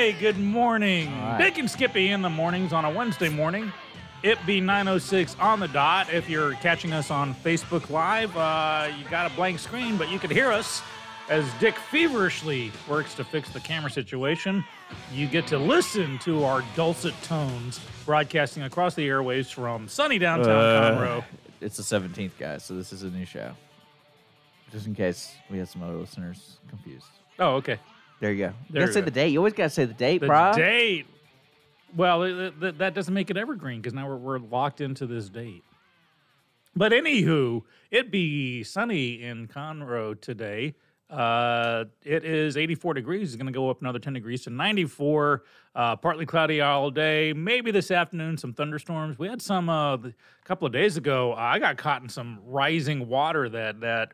[0.00, 1.12] Hey, good morning.
[1.20, 1.58] Right.
[1.58, 3.70] And Skippy in the mornings on a Wednesday morning.
[4.22, 6.10] It be 906 on the dot.
[6.10, 10.18] If you're catching us on Facebook Live, uh, you got a blank screen, but you
[10.18, 10.80] can hear us
[11.28, 14.64] as Dick feverishly works to fix the camera situation.
[15.12, 20.48] You get to listen to our dulcet tones broadcasting across the airwaves from sunny downtown
[20.48, 21.24] Uh, Conroe.
[21.60, 23.52] It's the 17th, guys, so this is a new show.
[24.72, 27.04] Just in case we had some other listeners confused.
[27.38, 27.78] Oh, okay.
[28.20, 28.52] There you go.
[28.70, 29.04] There you gotta say go.
[29.06, 29.28] the date.
[29.28, 30.52] You always gotta say the date, The bro.
[30.54, 31.06] date.
[31.96, 35.28] Well, it, it- that doesn't make it evergreen because now we're, we're locked into this
[35.28, 35.64] date.
[36.76, 40.74] But anywho, it be sunny in Conroe today.
[41.08, 43.30] Uh, it is 84 degrees.
[43.30, 45.42] It's going to go up another 10 degrees to 94.
[45.74, 47.32] Uh, partly cloudy all day.
[47.32, 49.18] Maybe this afternoon some thunderstorms.
[49.18, 50.12] We had some uh, a
[50.44, 51.34] couple of days ago.
[51.34, 54.12] I got caught in some rising water that that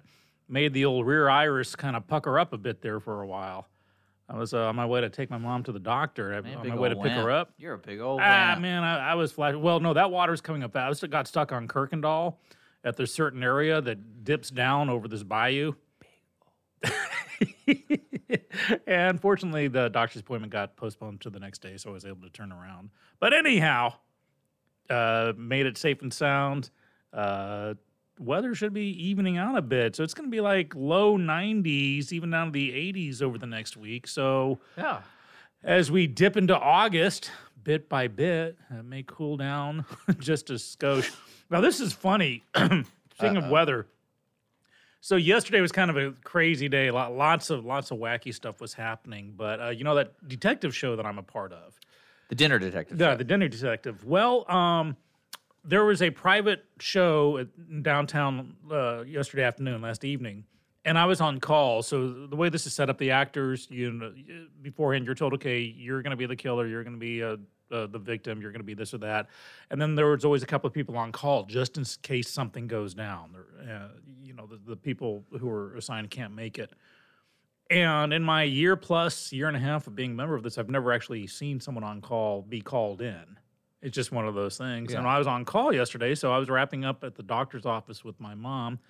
[0.49, 3.69] made the old rear iris kind of pucker up a bit there for a while.
[4.28, 6.31] I was uh, on my way to take my mom to the doctor.
[6.42, 7.53] Man, on my way to pick her up.
[7.59, 8.62] You're a big old Ah, wimp.
[8.62, 9.54] man, I, I was flash.
[9.54, 10.72] Well, no, that water's coming up.
[10.72, 10.84] Fast.
[10.84, 12.34] I was, got stuck on Kirkendall
[12.82, 15.75] at this certain area that dips down over this bayou.
[18.87, 22.22] and fortunately, the doctor's appointment got postponed to the next day, so I was able
[22.22, 22.91] to turn around.
[23.20, 23.94] But anyhow,
[24.91, 26.70] uh, made it safe and sound.
[27.12, 27.75] Uh,
[28.19, 32.12] weather should be evening out a bit, so it's going to be like low 90s,
[32.12, 34.06] even down to the 80s over the next week.
[34.06, 35.00] So Yeah.
[35.62, 37.31] as we dip into August,
[37.62, 39.84] bit by bit, it may cool down
[40.19, 41.10] just a skosh.
[41.50, 42.43] Now, this is funny.
[42.56, 43.87] Speaking of weather,
[45.00, 46.91] so yesterday was kind of a crazy day.
[46.91, 49.34] Lots of lots of wacky stuff was happening.
[49.37, 51.78] But uh, you know that detective show that I'm a part of,
[52.28, 53.00] The dinner detective.
[53.00, 53.16] yeah, show.
[53.16, 54.05] the Dinner Detective.
[54.05, 54.97] Well, um,
[55.66, 60.44] there was a private show at, in downtown uh, yesterday afternoon, last evening,
[60.84, 61.82] and I was on call.
[61.82, 64.15] So the way this is set up, the actors, you know,
[64.62, 67.37] beforehand, you're told, okay, you're going to be the killer, you're going to be uh,
[67.72, 69.28] uh, the victim, you're going to be this or that,
[69.71, 72.69] and then there was always a couple of people on call just in case something
[72.69, 73.34] goes down.
[73.60, 73.88] Uh,
[74.22, 76.72] you know, the, the people who are assigned can't make it.
[77.69, 80.56] And in my year plus, year and a half of being a member of this,
[80.56, 83.25] I've never actually seen someone on call be called in.
[83.86, 84.92] It's just one of those things.
[84.98, 88.05] And I was on call yesterday, so I was wrapping up at the doctor's office
[88.05, 88.81] with my mom.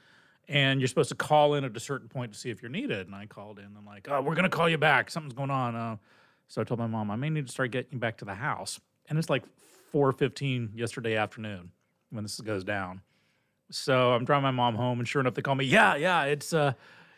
[0.49, 3.07] And you're supposed to call in at a certain point to see if you're needed.
[3.07, 3.67] And I called in.
[3.77, 5.11] I'm like, oh, we're going to call you back.
[5.11, 5.77] Something's going on.
[5.77, 5.97] Uh,
[6.49, 8.81] so I told my mom, I may need to start getting back to the house.
[9.11, 9.45] And it's like
[9.93, 11.73] 4.15 yesterday afternoon
[12.09, 13.03] when this goes down.
[13.71, 15.67] So I'm driving my mom home, and sure enough, they call me.
[15.67, 16.73] Yeah, yeah, it's uh,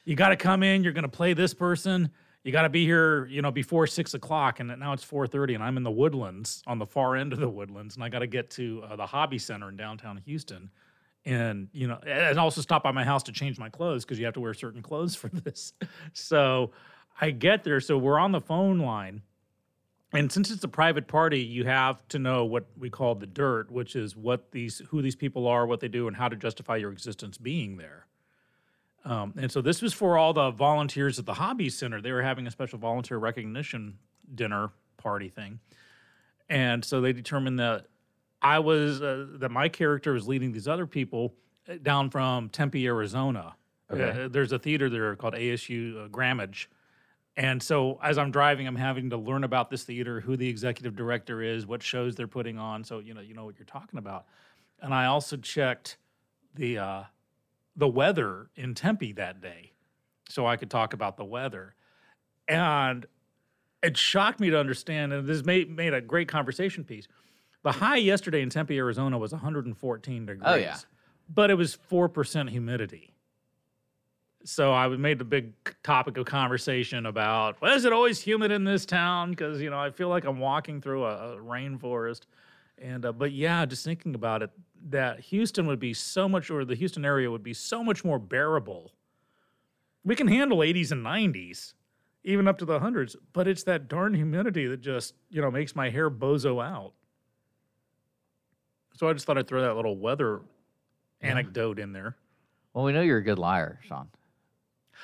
[0.04, 0.82] you got to come in.
[0.82, 2.10] You're going to play this person.
[2.48, 4.58] You got to be here, you know, before six o'clock.
[4.58, 7.48] And now it's 4:30, and I'm in the Woodlands on the far end of the
[7.48, 10.70] Woodlands, and I got to get to uh, the Hobby Center in downtown Houston,
[11.26, 14.24] and you know, and also stop by my house to change my clothes because you
[14.24, 15.74] have to wear certain clothes for this.
[16.14, 16.70] So
[17.20, 17.82] I get there.
[17.82, 19.20] So we're on the phone line,
[20.14, 23.70] and since it's a private party, you have to know what we call the dirt,
[23.70, 26.76] which is what these who these people are, what they do, and how to justify
[26.76, 28.07] your existence being there.
[29.04, 32.00] Um, and so this was for all the volunteers at the Hobby Center.
[32.00, 33.98] They were having a special volunteer recognition
[34.34, 35.60] dinner party thing,
[36.48, 37.86] and so they determined that
[38.42, 41.34] I was uh, that my character was leading these other people
[41.68, 43.54] uh, down from Tempe, Arizona.
[43.90, 44.24] Okay.
[44.24, 46.66] Uh, there's a theater there called ASU uh, Gammage.
[47.36, 50.96] And so as I'm driving, I'm having to learn about this theater, who the executive
[50.96, 52.82] director is, what shows they're putting on.
[52.82, 54.26] So you know, you know what you're talking about.
[54.80, 55.98] And I also checked
[56.54, 57.02] the uh,
[57.78, 59.72] the weather in Tempe that day,
[60.28, 61.74] so I could talk about the weather.
[62.48, 63.06] And
[63.82, 67.06] it shocked me to understand, and this made made a great conversation piece.
[67.62, 70.42] The high yesterday in Tempe, Arizona, was 114 degrees.
[70.44, 70.76] Oh, yeah.
[71.32, 73.14] but it was four percent humidity.
[74.44, 75.52] So I made the big
[75.82, 79.30] topic of conversation about, well, is it always humid in this town?
[79.30, 82.22] Because you know I feel like I'm walking through a, a rainforest,
[82.82, 84.50] and uh, but yeah, just thinking about it,
[84.90, 88.18] that Houston would be so much, or the Houston area would be so much more
[88.18, 88.92] bearable.
[90.04, 91.74] We can handle 80s and 90s,
[92.24, 95.74] even up to the hundreds, but it's that darn humidity that just you know makes
[95.74, 96.92] my hair bozo out.
[98.94, 100.40] So I just thought I'd throw that little weather
[101.20, 102.16] anecdote in there.
[102.74, 104.08] Well, we know you're a good liar, Sean.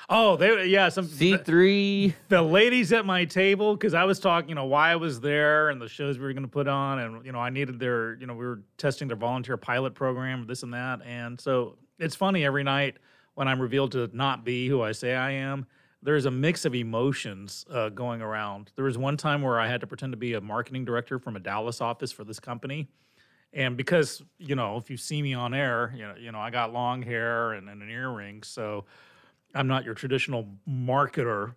[0.09, 2.13] Oh, they yeah, some C three.
[2.29, 5.69] the ladies at my table because I was talking, you know, why I was there
[5.69, 8.15] and the shows we were going to put on, and you know, I needed their,
[8.15, 12.15] you know, we were testing their volunteer pilot program, this and that, and so it's
[12.15, 12.97] funny every night
[13.33, 15.65] when I'm revealed to not be who I say I am.
[16.03, 18.71] There's a mix of emotions uh, going around.
[18.75, 21.35] There was one time where I had to pretend to be a marketing director from
[21.35, 22.87] a Dallas office for this company,
[23.53, 26.51] and because you know, if you see me on air, you know, you know, I
[26.51, 28.85] got long hair and, and an earring, so
[29.55, 31.55] I'm not your traditional marketer,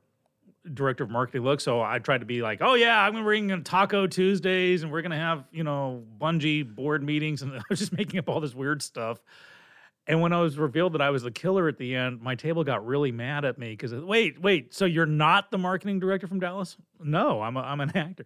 [0.73, 1.61] director of marketing look.
[1.61, 4.93] So I tried to be like, oh yeah, I'm gonna bring in Taco Tuesdays, and
[4.93, 8.41] we're gonna have you know bungee board meetings, and I was just making up all
[8.41, 9.19] this weird stuff.
[10.07, 12.65] And when I was revealed that I was the killer at the end, my table
[12.65, 16.41] got really mad at me because wait, wait, so you're not the marketing director from
[16.41, 16.79] Dallas?
[16.99, 18.25] No, I'm a, I'm an actor.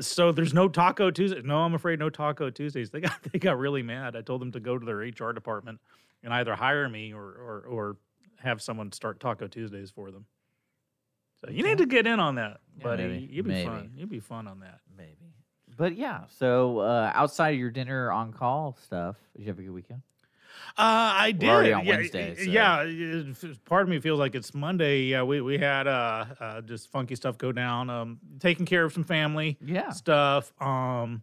[0.00, 1.42] So there's no Taco Tuesday.
[1.44, 2.88] No, I'm afraid no Taco Tuesdays.
[2.88, 4.16] They got they got really mad.
[4.16, 5.78] I told them to go to their HR department
[6.22, 7.96] and either hire me or or, or
[8.40, 10.26] have someone start Taco Tuesdays for them.
[11.42, 13.02] So you need to get in on that, Yeah, buddy.
[13.08, 13.66] maybe, You'd be maybe.
[13.68, 13.92] fun.
[13.96, 14.80] You'd be fun on that.
[14.96, 15.32] Maybe.
[15.76, 19.62] But yeah, so uh, outside of your dinner on call stuff, did you have a
[19.62, 20.02] good weekend?
[20.76, 20.82] Uh,
[21.16, 21.48] I did.
[21.48, 25.04] already on yeah, Wednesday, so- Yeah, it- it- part of me feels like it's Monday.
[25.04, 27.88] Yeah, we we had uh, uh just funky stuff go down.
[27.88, 29.90] Um, taking care of some family Yeah.
[29.90, 30.52] stuff.
[30.60, 31.22] Um,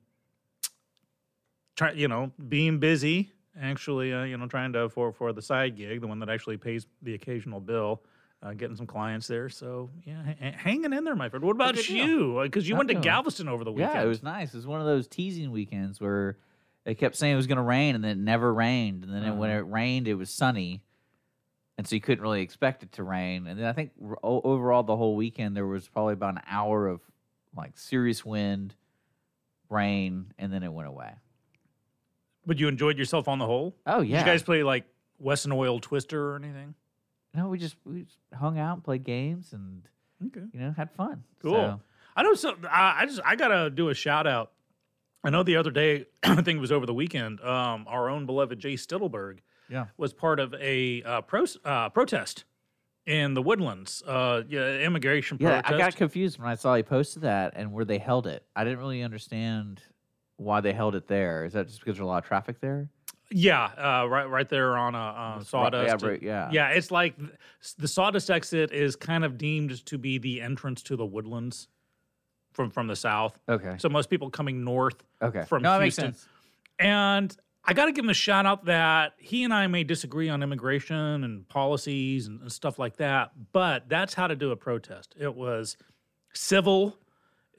[1.75, 3.31] try you know being busy.
[3.59, 6.57] Actually, uh, you know, trying to for for the side gig, the one that actually
[6.57, 8.01] pays the occasional bill.
[8.43, 11.43] Uh, getting some clients there, so yeah, ha- hanging in there, my friend.
[11.43, 12.39] What about good you?
[12.43, 12.93] Because you went to.
[12.95, 13.95] Galveston over the weekend.
[13.95, 14.53] Yeah, it was nice.
[14.53, 16.37] It was one of those teasing weekends where
[16.83, 19.03] they kept saying it was going to rain and then it never rained.
[19.03, 19.61] And then it, when Uh-huh.
[19.61, 20.83] it rained, it was sunny.
[21.79, 23.47] And so you couldn't really expect it to rain.
[23.47, 26.87] And then I think r- overall, the whole weekend, there was probably about an hour
[26.87, 27.01] of
[27.55, 28.75] like serious wind,
[29.67, 31.11] rain, and then it went away.
[32.47, 33.75] But you enjoyed yourself on the whole.
[33.85, 34.17] Oh, yeah.
[34.17, 34.85] Did you guys play like
[35.19, 36.73] Wesson Oil Twister or anything?
[37.35, 39.83] no, we just, we just hung out, played games, and,
[40.25, 40.45] Okay.
[40.53, 41.23] you know, had fun.
[41.43, 41.53] Cool.
[41.53, 41.81] So,
[42.15, 42.33] I know.
[42.33, 44.53] So I I just I gotta do a shout out.
[45.23, 47.39] I know the other day, I think it was over the weekend.
[47.41, 49.39] Um, our own beloved Jay Stittleberg
[49.69, 49.87] yeah.
[49.97, 52.45] was part of a uh, pro, uh, protest
[53.05, 54.01] in the Woodlands.
[54.07, 55.73] Uh, yeah, immigration Yeah, protest.
[55.73, 58.43] I got confused when I saw he posted that and where they held it.
[58.55, 59.81] I didn't really understand
[60.37, 61.45] why they held it there.
[61.45, 62.89] Is that just because there's a lot of traffic there?
[63.29, 66.01] yeah, uh, right, right there on a uh, right- sawdust.
[66.01, 66.49] yeah, right, yeah.
[66.51, 66.69] yeah.
[66.69, 67.15] It's like
[67.77, 71.67] the sawdust exit is kind of deemed to be the entrance to the Woodlands
[72.53, 73.37] from from the south.
[73.49, 73.75] Okay.
[73.79, 75.43] So most people coming north Okay.
[75.43, 76.15] from no, Houston.
[76.79, 80.29] And I got to give him a shout out that he and I may disagree
[80.29, 84.55] on immigration and policies and, and stuff like that, but that's how to do a
[84.55, 85.15] protest.
[85.19, 85.75] It was
[86.33, 86.95] civil.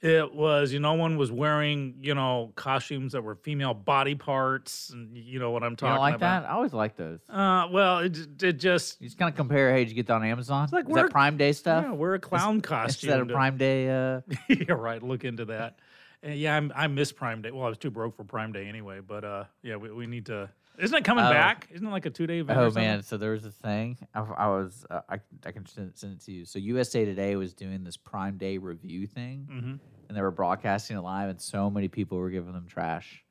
[0.01, 4.91] It was, you know, one was wearing, you know, costumes that were female body parts,
[4.91, 6.43] and you know what I'm You talking don't like about.
[6.43, 6.49] that?
[6.49, 7.19] I always like those.
[7.29, 9.71] Uh, well, it, it just, You just kind of compare.
[9.73, 10.69] Hey, did you get that on Amazon?
[10.71, 11.83] like Is that Prime Day stuff?
[11.83, 13.09] yeah, we're a clown Is costume.
[13.09, 13.89] that a Prime Day?
[13.89, 15.03] Uh, yeah, right.
[15.03, 15.79] Look into that.
[16.23, 17.51] Yeah, I'm, I miss Prime Day.
[17.51, 20.25] Well, I was too broke for Prime Day anyway, but uh, yeah, we, we need
[20.27, 20.49] to.
[20.79, 21.29] Isn't it coming Oh.
[21.29, 21.67] back?
[21.71, 22.57] Isn't it like a two day event?
[22.59, 23.03] oh man!
[23.03, 23.97] So there was a thing.
[24.13, 24.85] I, I was.
[24.89, 26.45] Uh, I I can send, send it to you.
[26.45, 29.73] So USA Today was doing this Prime Day review thing, Mm-hmm.
[30.07, 33.23] and they were broadcasting it live, and so many people were giving them trash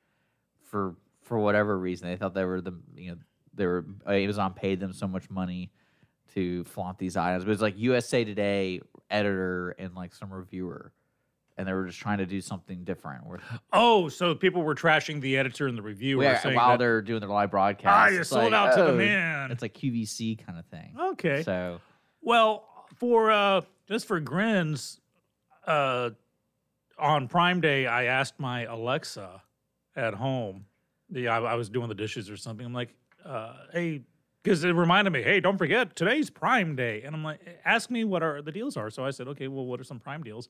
[0.65, 2.09] for for whatever reason.
[2.09, 3.19] They thought they were the you know
[3.55, 5.73] they were Amazon paid them so much money
[6.35, 7.45] to flaunt these items.
[7.45, 10.93] But it's like USA Today editor and like some reviewer
[11.59, 13.27] and they were just trying to do something different.
[13.27, 13.41] Where,
[13.73, 17.21] Oh, so people were trashing the editor and the reviewer saying while that, they're doing
[17.21, 19.51] their live broadcast, ah, you sold like, out to the oh, man.
[19.51, 20.95] It's like QVC kind of thing.
[20.99, 21.43] okay.
[21.43, 21.81] So
[22.23, 22.65] Well,
[22.97, 25.01] for uh just for grins,
[25.67, 26.11] uh
[26.99, 29.43] on Prime Day I asked my Alexa
[29.97, 30.65] at home.
[31.11, 32.65] The I, I was doing the dishes or something.
[32.65, 34.03] I'm like, uh, hey,
[34.43, 38.05] because it reminded me, hey, don't forget today's Prime Day, and I'm like, ask me
[38.05, 38.91] what are the deals are.
[38.91, 40.49] So I said, okay, well, what are some Prime deals?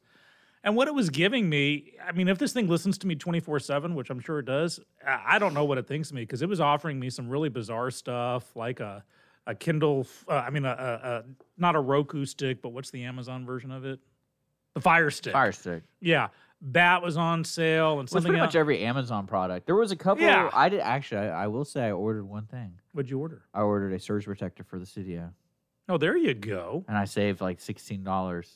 [0.65, 3.61] And what it was giving me, I mean, if this thing listens to me 24
[3.61, 6.43] 7, which I'm sure it does, I don't know what it thinks of me because
[6.43, 9.05] it was offering me some really bizarre stuff like a,
[9.47, 11.25] a Kindle, uh, I mean, a, a, a,
[11.57, 14.00] not a Roku stick, but what's the Amazon version of it?
[14.75, 15.33] The Fire Stick.
[15.33, 15.83] Fire Stick.
[16.00, 16.29] Yeah.
[16.61, 18.49] That was on sale and Well, something pretty else.
[18.49, 19.65] much every Amazon product.
[19.67, 20.25] There was a couple.
[20.25, 20.50] Yeah.
[20.53, 21.21] I did actually.
[21.29, 22.73] I, I will say I ordered one thing.
[22.93, 23.43] What'd you order?
[23.55, 25.33] I ordered a surge protector for the studio,
[25.88, 26.85] Oh, there you go.
[26.88, 28.53] and I saved like sixteen dollars.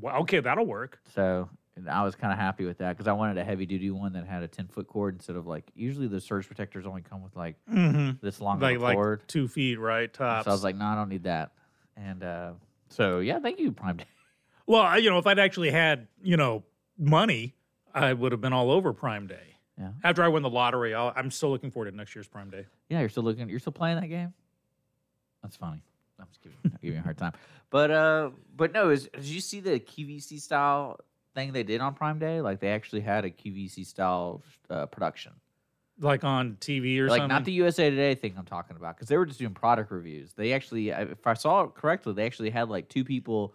[0.00, 0.98] Well, okay, that'll work.
[1.14, 3.90] So and I was kind of happy with that because I wanted a heavy duty
[3.90, 7.02] one that had a ten foot cord instead of like usually the surge protectors only
[7.02, 8.12] come with like Mm-hmm.
[8.24, 9.28] this long Like, of a like cord.
[9.28, 10.12] two feet, right?
[10.12, 10.44] Tops.
[10.46, 11.52] So I was like, no, I don't need that.
[11.96, 12.52] And uh,
[12.88, 14.04] so yeah, thank you, Prime Day.
[14.66, 16.64] well, I- you know, if I'd actually had, you know,
[16.98, 17.54] money,
[17.94, 19.56] I would have been all over Prime Day.
[19.78, 19.90] Yeah.
[20.02, 22.64] After I win the lottery, I'll, I'm still looking forward to next year's Prime Day.
[22.88, 23.48] Yeah, you're still looking.
[23.50, 24.32] You're still playing that game.
[25.42, 25.82] That's funny.
[26.20, 27.32] I'm just giving, I'm giving you a hard time.
[27.70, 31.00] But uh, but no, is did you see the QVC style
[31.34, 32.40] thing they did on Prime Day?
[32.40, 35.32] Like they actually had a QVC style uh, production.
[35.98, 37.28] Like on TV or like something.
[37.28, 40.34] not the USA Today thing I'm talking about because they were just doing product reviews.
[40.34, 43.54] They actually, if I saw it correctly, they actually had like two people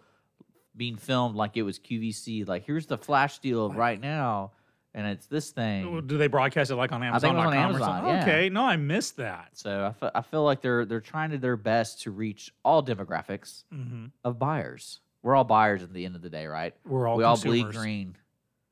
[0.76, 2.46] being filmed like it was QVC.
[2.48, 4.52] Like here's the flash deal right now,
[4.94, 6.06] and it's this thing.
[6.06, 8.14] Do they broadcast it like on I think Amazon.com it on or Amazon, something?
[8.14, 8.22] yeah.
[8.22, 9.50] Okay, no, I missed that.
[9.54, 13.64] So I I feel like they're they're trying to their best to reach all demographics
[13.72, 15.00] hmm of buyers.
[15.22, 16.74] We're all buyers at the end of the day, right?
[16.84, 18.16] We're all we all bleed green.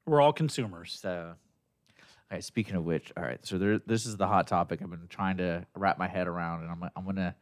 [0.06, 0.98] We're all consumers.
[1.00, 2.42] So, all right.
[2.42, 3.38] Speaking of which, all right.
[3.46, 6.62] So there, this is the hot topic I've been trying to wrap my head around,
[6.62, 7.34] and I'm I'm gonna,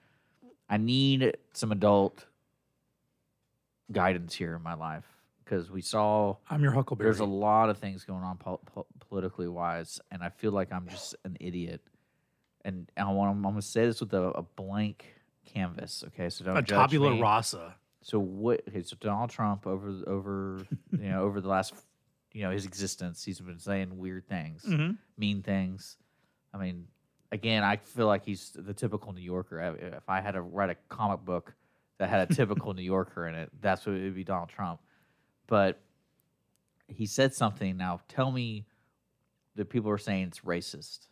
[0.69, 2.27] I need some adult
[3.91, 5.07] guidance here in my life
[5.49, 7.07] because we saw I'm your Huckleberry.
[7.07, 10.73] there's a lot of things going on pol- pol- politically wise, and I feel like
[10.73, 11.81] I'm just an idiot.
[12.65, 15.07] And I want I'm gonna say this with a, a blank
[15.47, 16.05] canvas.
[16.09, 17.21] Okay, so don't a judge tabula me.
[17.21, 17.75] rasa.
[18.03, 18.63] So what?
[18.69, 21.75] Okay, so Donald Trump over over you know over the last
[22.33, 25.97] you know his existence, he's been saying weird things, hmm mean things.
[26.53, 26.87] I mean,
[27.33, 29.77] again, I feel like he's the typical New Yorker.
[29.97, 31.55] If I had to write a comic book
[31.99, 34.81] that had a typical New Yorker in it, that's what it would be Donald Trump.
[35.49, 35.81] But
[36.87, 37.77] he said something.
[37.77, 38.65] Now tell me
[39.57, 41.09] that people are saying it's racist.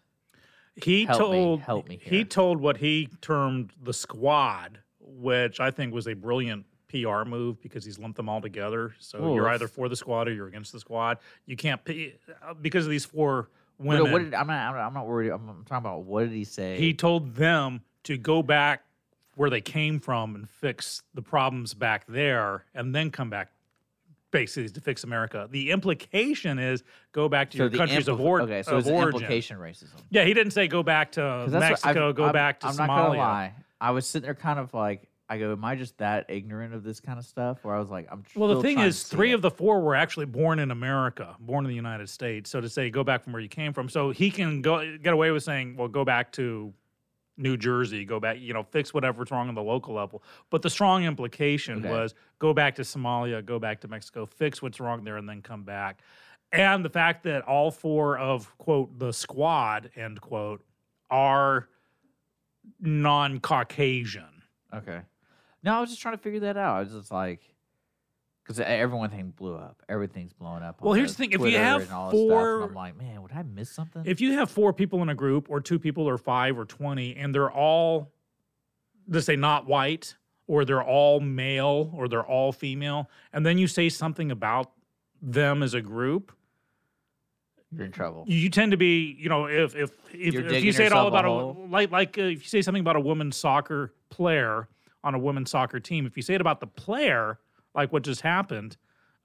[0.77, 5.71] He Help me, told help me he told what he termed the squad, which I
[5.71, 8.95] think was a brilliant PR move because he's lumped them all together.
[9.01, 11.19] So Well, you're either for the squad or you're against the squad.
[11.47, 14.13] You can't uh, because of these four What, women.
[14.13, 14.69] what did, I'm not.
[14.69, 15.31] I'm not- I'm not worried.
[15.31, 16.79] I'm, I'm talking about what did he say?
[16.79, 18.83] he told them to go back
[19.35, 23.51] where they came from and fix the problems back there, and then come back.
[24.41, 25.49] Basically, to fix America.
[25.51, 28.79] The implication is go back to so your countries of, impli- or- okay, so of
[28.81, 29.15] it's origin.
[29.21, 29.97] implication racism.
[30.11, 32.87] Yeah, he didn't say go back to Mexico, go I'm- back to I'm Somalia.
[32.87, 33.55] not gonna lie.
[33.81, 36.85] I was sitting there kind of like, I go, am I just that ignorant of
[36.85, 37.65] this kind of stuff?
[37.65, 38.23] Where I was like, I'm.
[38.37, 39.35] Well, the thing is, three it.
[39.35, 42.49] of the four were actually born in America, born in the United States.
[42.49, 45.13] So to say go back from where you came from, so he can go get
[45.13, 46.73] away with saying, well, go back to
[47.39, 50.23] New Jersey, go back, you know, fix whatever's wrong on the local level.
[50.51, 51.91] But the strong implication Okay.
[51.91, 55.43] was go back to Somalia, go back to Mexico, fix what's wrong there, and then
[55.43, 56.01] come back.
[56.53, 60.65] And the fact that all four of quote the squad end quote
[61.11, 61.69] are
[62.81, 64.43] non-Caucasian.
[64.73, 65.01] Okay.
[65.63, 66.77] No, I was just trying to figure that out.
[66.77, 67.41] I was just like,
[68.47, 69.83] because everyone thing blew up.
[69.89, 70.81] Everything's blowing up.
[70.81, 73.43] Well, here's the thing, if you have this stuff, four- I'm like, man, would I
[73.43, 74.03] miss something?
[74.07, 77.17] if you have four people in a group or two people or five or 20
[77.17, 78.13] and they're all
[79.09, 80.15] let's say not white
[80.47, 84.71] or they're all male or they're all female and then you say something about
[85.21, 86.31] them as a group
[87.73, 88.25] You're in trouble.
[88.29, 91.09] you tend to be you know if if if, if you say it all a
[91.09, 91.67] about a, hole.
[91.69, 94.69] like like uh, if you say something about a women's soccer player
[95.03, 97.39] on a women's soccer team if you say it about the player
[97.77, 98.77] like what just happened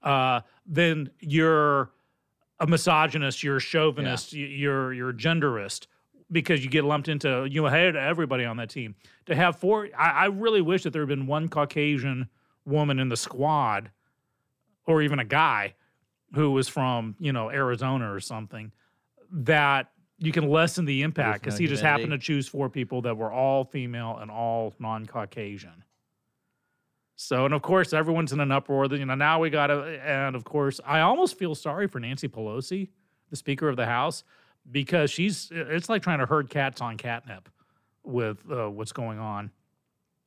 [0.02, 1.90] uh then you're
[2.60, 5.86] a misogynist you're a chauvinist y- you're you're a genderist
[6.30, 8.94] because you get lumped into you know hey to everybody on that team.
[9.26, 12.28] To have four I, I really wish that there had been one caucasian
[12.64, 13.90] woman in the squad
[14.86, 15.74] or even a guy
[16.34, 18.72] who was from you know Arizona or something
[19.30, 23.02] that you can lessen the impact because no he just happened to choose four people
[23.02, 25.84] that were all female and all non-Caucasian.
[27.16, 28.86] So, and of course, everyone's in an uproar.
[28.86, 32.28] You know, now we got to, and of course, I almost feel sorry for Nancy
[32.28, 32.88] Pelosi,
[33.30, 34.24] the Speaker of the House,
[34.70, 37.48] because she's, it's like trying to herd cats on catnip
[38.04, 39.50] with uh, what's going on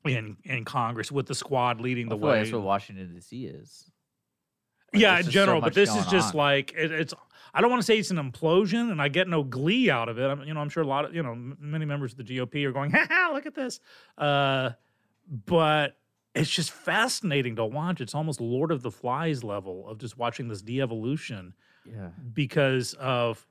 [0.05, 2.39] in in Congress with the squad leading the like way.
[2.39, 3.45] that's what Washington D.C.
[3.45, 3.91] is.
[4.93, 6.37] Like, yeah, in just so general, but this is just on.
[6.37, 7.13] like it, it's.
[7.53, 10.19] I don't want to say it's an implosion, and I get no glee out of
[10.19, 10.25] it.
[10.25, 12.65] I'm, you know, I'm sure a lot of you know many members of the GOP
[12.65, 13.79] are going, "Ha ha, look at this,"
[14.17, 14.71] uh,
[15.45, 15.97] but
[16.35, 18.01] it's just fascinating to watch.
[18.01, 21.53] It's almost Lord of the Flies level of just watching this de-evolution
[21.85, 22.09] yeah.
[22.33, 23.45] because of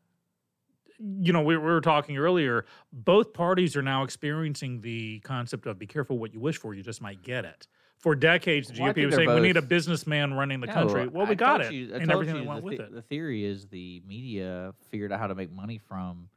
[0.98, 5.76] you know we, we were talking earlier both parties are now experiencing the concept of
[5.76, 7.66] be careful what you wish for you just might get it
[7.98, 11.08] for decades the Well, gop was saying we need a businessman running the No, country
[11.08, 13.44] well we I got it you- and everything that went the, with it The theory
[13.44, 16.28] is the media figured out how to make money from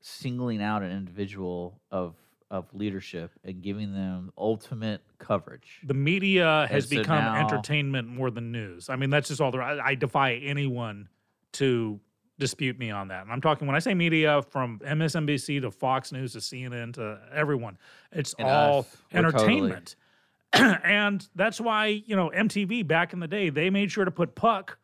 [0.00, 2.16] singling out an individual of
[2.78, 5.80] leadership and giving them ultimate coverage.
[5.84, 9.50] the media has so become now- entertainment more than news i mean that's just all
[9.50, 11.08] there I, I defy anyone
[11.54, 11.98] to
[12.38, 16.12] dispute me on that and i'm talking when i say media from msnbc to fox
[16.12, 17.76] news to cnn to everyone
[18.12, 18.96] it's And all us.
[19.12, 19.38] We're totally-
[19.72, 19.96] entertainment
[20.52, 24.34] and that's why you know mtv back in the day they made sure to put
[24.34, 24.77] puck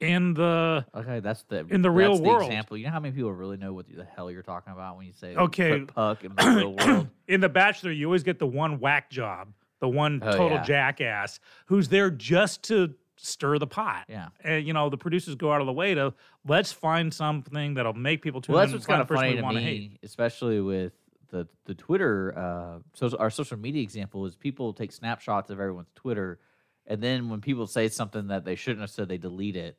[0.00, 2.42] in the Okay, that's the In the real world.
[2.42, 2.76] example.
[2.76, 5.12] You know how many people really know what the hell you're talking about when you
[5.12, 5.80] say Okay.
[5.80, 7.08] puck in the real world?
[7.26, 10.62] in the bachelor you always get the one whack job the one Oh, total yeah.
[10.62, 14.28] jackass who's there just to stir the pot Yeah.
[14.44, 16.14] and you know the producers go out of the way to
[16.46, 19.56] let's find something that'll make people tune Well, that's what's kind of funny to want
[19.56, 20.92] to hate me, especially with
[21.30, 22.32] the the Twitter.
[22.38, 26.38] Uh, so our social media example is people take snapshots of everyone's Twitter,
[26.86, 29.76] and then when people say something that they shouldn't have said, they delete it.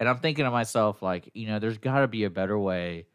[0.00, 3.06] And I'm thinking to myself, like, you know, there's got to be a better way,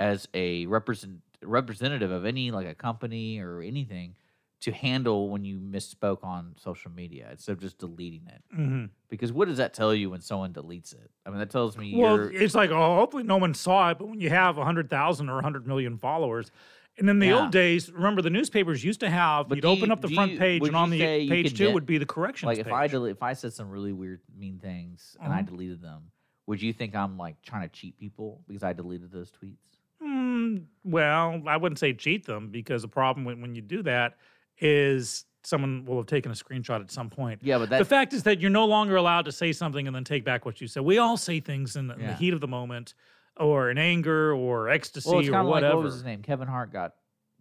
[0.00, 4.16] as a represent representative of any like a company or anything,
[4.62, 8.42] to handle when you misspoke on social media instead of just deleting it.
[8.58, 8.88] Mhm.
[9.08, 11.10] Because what does that tell you when someone deletes it?
[11.26, 13.98] I mean, that tells me well you're it's like oh hopefully no one saw it
[13.98, 16.50] but when you have 100000 or 100 million followers
[16.96, 17.42] and in the Yeah.
[17.42, 20.32] old days remember the newspapers used to have But you'd open you- up the front
[20.32, 22.92] you- page and on the page two would be the corrections like if I page.
[22.92, 25.50] delete, if I said some really weird, mean things and I Uh-huh.
[25.50, 26.10] deleted them,
[26.46, 29.56] would you think I'm like trying to cheat people because I deleted those tweets?
[30.02, 34.16] Mm, well, I wouldn't say cheat them because the problem when, when you do that
[34.58, 37.40] is someone will have taken a screenshot at some point.
[37.42, 40.04] Yeah, but the fact is that you're no longer allowed to say something and then
[40.04, 40.84] take back what you said.
[40.84, 42.94] We all say things in, the- in the heat of the moment
[43.36, 45.76] or in anger or ecstasy well, it's or of like whatever.
[45.76, 46.22] what was his name?
[46.22, 46.94] Kevin Hart got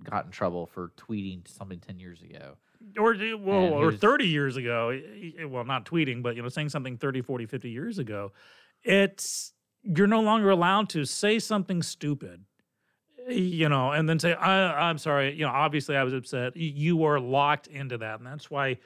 [0.03, 2.55] got in trouble for tweeting something ten years ago.
[2.97, 4.99] or well, or 30 years ago
[5.47, 8.31] well not tweeting but you know saying something 30 40 50 years ago
[8.83, 12.43] it's you're no longer allowed to say something stupid
[13.29, 17.03] you know and then say I, i'm sorry you know obviously i was upset you
[17.05, 18.77] are locked into that and that's why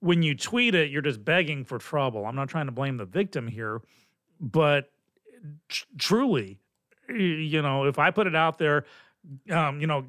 [0.00, 3.06] when you tweet it you're just begging for trouble i'm not trying to blame the
[3.06, 3.80] victim here
[4.40, 4.90] but
[5.68, 6.58] tr- truly
[7.08, 8.84] you know if i put it out there
[9.50, 10.04] um, you know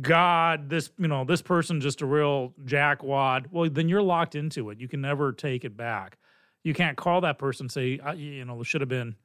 [0.00, 3.46] God, this you know this person just a real jackwad.
[3.50, 4.78] Well, then you're locked into it.
[4.80, 6.16] You can never take it back.
[6.62, 9.16] You can't call that person and say I, you know it should have been.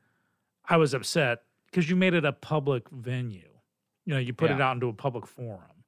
[0.67, 3.49] I was upset because you made it a public venue.
[4.05, 5.83] You know, you put it out into a public forum,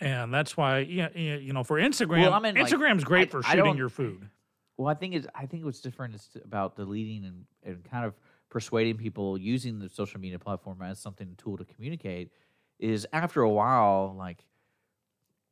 [0.00, 2.22] and that's why yeah yeah, you know for Instagram.
[2.22, 4.28] Well, I mean, like, Instagram's great I- for shooting your food.
[4.76, 8.14] Well, I think it's I think what's different is about deleting and, and kind of
[8.48, 12.30] persuading people using the social media platform as something tool to communicate
[12.78, 14.44] is after a while like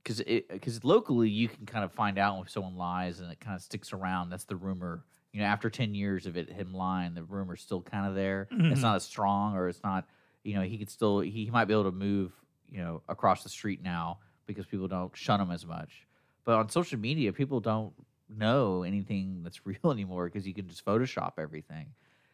[0.07, 3.57] because because locally you can kind of find out when someone lies and it kind
[3.57, 4.31] of sticks around.
[4.31, 5.03] That's the rumor.
[5.33, 8.49] You know, after ten years of it him lying, the rumor's still kind of there.
[8.53, 8.71] Mhm.
[8.71, 10.07] It's not as strong, or it's not.
[10.45, 12.33] You know, he could still he, he might be able to move.
[12.69, 16.07] You know, across the street now because people don't shun him as much.
[16.45, 17.93] But on social media, people don't
[18.29, 21.87] know anything that's real anymore because you can just Photoshop everything.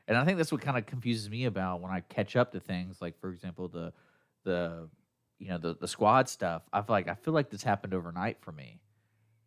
[0.08, 2.60] And I think that's what kind of confuses me about when I catch up to
[2.60, 3.92] things like, for example, the
[4.44, 4.88] the
[5.42, 6.62] you know the the squad stuff.
[6.72, 8.80] I feel like I feel like this happened overnight for me,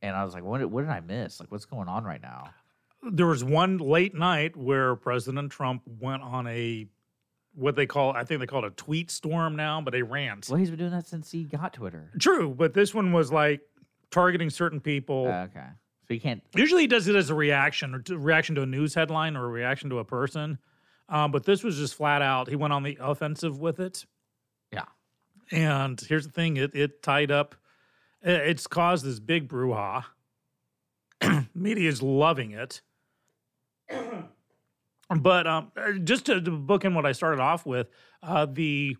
[0.01, 1.39] and I was like, what did, what did I miss?
[1.39, 2.49] Like, what's going on right now?
[3.11, 6.87] There was one late night where President Trump went on a
[7.53, 10.47] what they call I think they call it a tweet storm now, but a rant.
[10.49, 12.11] Well, he's been doing that since he got Twitter.
[12.19, 13.61] True, but this one was like
[14.11, 15.27] targeting certain people.
[15.27, 15.67] Uh, okay,
[16.07, 16.43] so you can't.
[16.55, 19.45] Usually, he does it as a reaction or to reaction to a news headline or
[19.45, 20.57] a reaction to a person.
[21.07, 22.49] Um, but this was just flat out.
[22.49, 24.05] He went on the offensive with it.
[25.51, 27.55] And here's the thing: it it tied up.
[28.21, 30.05] It's caused this big brouhaha.
[31.53, 32.81] Media is loving it.
[35.15, 37.89] but um, uh, just to, to book in what I started off with,
[38.23, 38.97] uh, the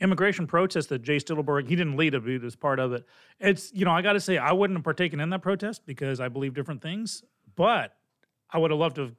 [0.00, 3.04] immigration protest that Jay Stillberg he didn't lead it, but he was part of it.
[3.38, 6.20] It's you know I got to say I wouldn't have partaken in that protest because
[6.20, 7.22] I believe different things,
[7.54, 7.96] but
[8.50, 9.02] I would have loved to.
[9.02, 9.14] have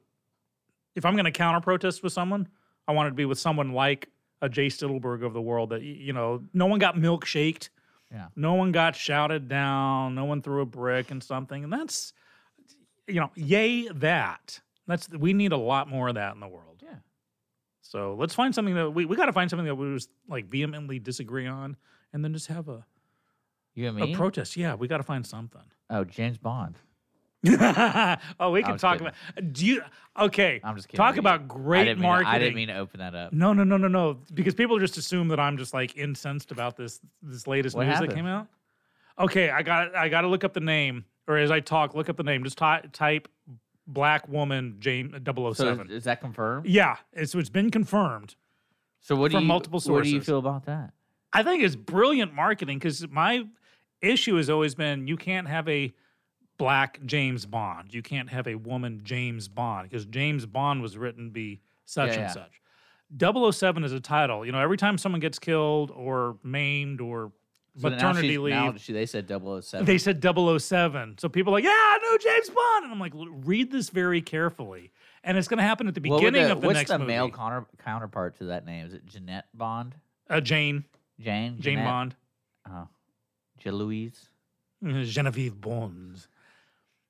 [0.94, 2.48] If I'm going to counter protest with someone,
[2.86, 4.08] I wanted to be with someone like
[4.44, 7.70] a Jay Stillberg of the world that you know no one got milkshaked.
[8.12, 8.26] Yeah.
[8.36, 10.14] No one got shouted down.
[10.14, 11.64] No one threw a brick and something.
[11.64, 12.12] And that's,
[13.08, 14.60] you know, yay that.
[14.86, 16.82] That's we need a lot more of that in the world.
[16.82, 16.96] Yeah.
[17.80, 20.46] So let's find something that we, we got to find something that we just like
[20.46, 21.76] vehemently disagree on,
[22.12, 22.84] and then just have a,
[23.74, 24.56] You and a protest.
[24.56, 25.62] Yeah, we got to find something.
[25.90, 26.76] oh, James Bond.
[28.40, 29.08] oh, we can talk kidding.
[29.08, 29.52] about.
[29.52, 29.82] Do you?
[30.18, 31.04] Okay, I'm just kidding.
[31.04, 32.32] talk about great mean, marketing.
[32.32, 33.32] I didn't mean to open that up.
[33.32, 34.18] No, no, no, no, no.
[34.32, 37.94] Because people just assume that I'm just like incensed about this this latest What news
[37.94, 38.12] happened?
[38.12, 38.46] that came out.
[39.18, 42.08] Okay, I got I got to look up the name, or as I talk, look
[42.08, 42.44] up the name.
[42.44, 43.28] Just ty- type
[43.86, 45.54] black woman James uh, 007.
[45.54, 46.66] So is, is that confirmed?
[46.66, 48.36] yeah, it's it's been confirmed.
[49.00, 49.92] So what do From you multiple sources?
[49.92, 50.92] What do you feel about that?
[51.32, 53.44] I think it's brilliant marketing because my
[54.00, 55.92] issue has always been you can't have a
[56.58, 57.92] black James Bond.
[57.94, 62.08] You can't have a woman James Bond because James Bond was written to be such
[62.10, 62.28] Yeah, and yeah.
[62.28, 63.52] such.
[63.52, 64.44] 007 is a title.
[64.46, 67.32] You know, every time someone gets killed or maimed or
[67.78, 69.84] So maternity leave, she, they said 007.
[69.84, 71.18] they said 007.
[71.18, 72.84] So people are like, yeah, I know James Bond.
[72.84, 73.12] And I'm like,
[73.46, 74.90] read this very carefully.
[75.22, 77.08] And it's going to happen at the beginning the- of the what's next the movie.
[77.12, 78.86] male counter, counterpart to that name?
[78.86, 79.94] Is it Jeanette Bond?
[80.30, 80.84] uh, Jane,
[81.20, 81.54] Jane?
[81.60, 81.84] Jane Jeanette?
[81.84, 82.16] Bond.
[82.70, 82.88] Oh.
[83.70, 84.28] Louise?
[84.82, 86.28] Genevieve Bonds.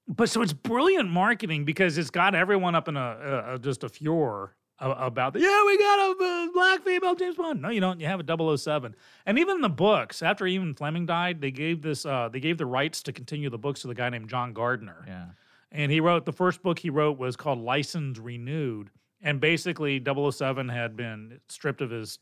[0.07, 3.85] But so it's brilliant marketing because it's got everyone up in a, a, a just
[3.85, 7.62] a furor about the, yeah, we got a uh, black female James Bond.
[7.62, 8.01] No, you don't.
[8.01, 8.95] You have a 007.
[9.25, 12.67] And even the books, after even Fleming died, they gave this uh, they gave the
[12.67, 15.05] rights to continue the books to the guy named John Gardner.
[15.07, 15.27] Yeah.
[15.73, 18.90] And he wrote the first book he wrote was called License Renewed.
[19.23, 22.19] And basically 007 had been stripped of his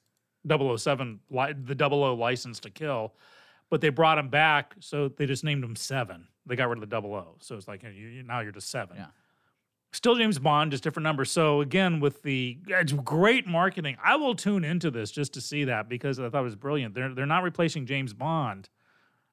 [0.49, 3.15] 007 li- the 00 license to kill,
[3.71, 6.29] but they brought him back so they just named him 7.
[6.47, 8.71] They got rid of the double O, So it's like you, you- now you're just
[8.71, 8.97] 7.
[8.97, 9.07] Yeah.
[9.93, 11.31] Still James Bond, just different numbers.
[11.31, 13.97] So again, with the it's great marketing.
[14.03, 16.95] I will tune into this just to see that because I thought it was brilliant.
[16.95, 18.71] They're they're not replacing James Bond.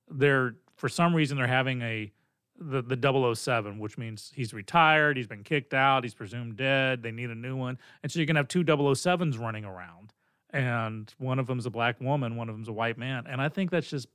[0.10, 2.12] They're for some reason they're having a
[2.60, 7.04] the the 007, which means he's retired, he's been kicked out, he's presumed dead.
[7.04, 10.12] They need a new one, and so you're gonna have two 007s running around,
[10.50, 13.48] and one of them's a black woman, one of them's a white man, and I
[13.48, 14.08] think that's just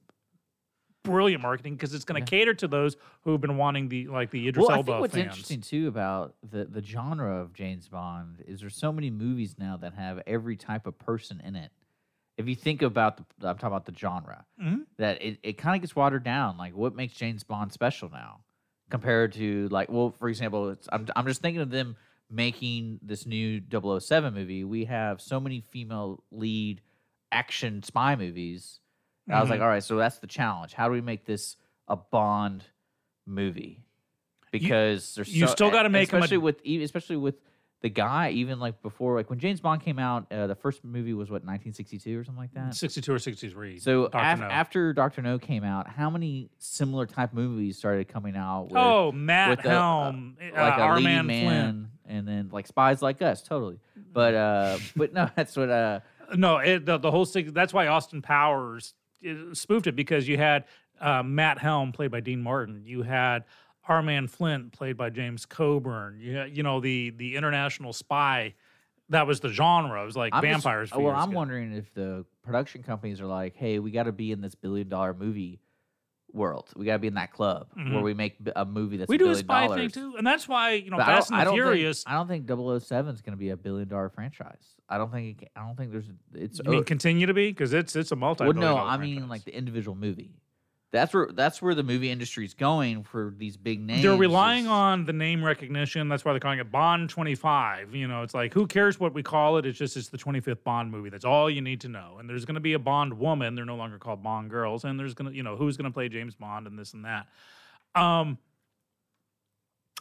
[1.04, 2.24] brilliant marketing because it's gonna Yeah.
[2.24, 5.14] cater to those who have been wanting the like the Idris Well, I think what's
[5.14, 5.26] fans.
[5.26, 9.76] interesting too about the the genre of James Bond is there's so many movies now
[9.76, 11.70] that have every type of person in it.
[12.36, 14.86] If you think about the, I'm talking about the genre, Mhm.
[14.96, 16.56] that it, it kind of gets watered down.
[16.56, 18.40] Like what makes James Bond special now
[18.90, 21.96] compared to like, well, for example, it's, I'm I'm just thinking of them
[22.30, 24.64] making this new 007 movie.
[24.64, 26.80] We have so many female lead
[27.30, 28.80] action spy movies.
[29.30, 29.62] I was like, Mhm.
[29.62, 30.74] all right, so that's the challenge.
[30.74, 31.56] How do we make this
[31.88, 32.64] a Bond
[33.26, 33.84] movie?
[34.52, 37.34] Because there's you so, still gotta make 'em a- especially with e- especially with
[37.80, 38.30] the guy.
[38.30, 41.42] Even like before, like when James Bond came out, uh, the first movie was what
[41.44, 42.74] 1962 or something like that.
[42.74, 43.78] 62 or 63.
[43.80, 44.18] So Dr.
[44.18, 44.46] af- No.
[44.46, 48.68] after Doctor No came out, how many similar type movies started coming out?
[48.68, 52.48] With, oh, Matt with a- Helm, uh, like a our leading man, man, and then
[52.52, 53.80] like spies like us, totally.
[54.12, 56.00] But uh, but no, that's what uh.
[56.28, 56.40] Flynn.
[56.40, 57.52] No, it, the, the whole thing.
[57.52, 59.03] That's why Austin Powers uh,
[59.52, 60.64] spoofed it because you had
[61.00, 62.82] uh, Matt Helm played by Dean Martin.
[62.84, 63.44] You had
[63.88, 66.18] Our Man Flint played by James Coburn.
[66.20, 68.54] You had, you know the the international spy.
[69.10, 70.02] That was the genre.
[70.02, 70.90] It was like I'm vampires.
[70.90, 71.37] for well, I'm ago.
[71.37, 74.88] wondering if the production companies are like, "Hey, we got to be in this billion
[74.88, 75.60] dollar movie
[76.35, 76.68] world.
[76.77, 78.03] We got to be in that club where Mhm.
[78.03, 80.47] we make a movie that's we a do a spy dollars." thing too, and that's
[80.49, 82.05] why you know But I Fast don't- and I the don't think- Furious.
[82.07, 84.75] I don't think 007 is going to be a billion dollar franchise.
[84.88, 85.42] I don't think.
[85.42, 86.11] It, I don't think there's.
[86.35, 86.61] It's.
[86.62, 88.44] you mean continue to be because it's it's a multi.
[88.44, 90.33] well, no, I mean like the individual movie.
[90.94, 94.02] That's where that's where the movie industry is going for these big names.
[94.04, 96.09] They're relying on the name recognition.
[96.09, 97.96] That's why they're calling it Bond 25.
[97.96, 99.66] You know, it's like, who cares what we call it?
[99.66, 101.11] It's just, it's the 25th Bond movie.
[101.11, 102.18] That's all you need to know.
[102.20, 103.57] And there's going to be a Bond woman.
[103.57, 104.85] They're no longer called Bond girls.
[104.85, 107.04] And there's going to, you know, who's going to play James Bond and this and
[107.04, 107.26] that.
[107.96, 108.38] Um,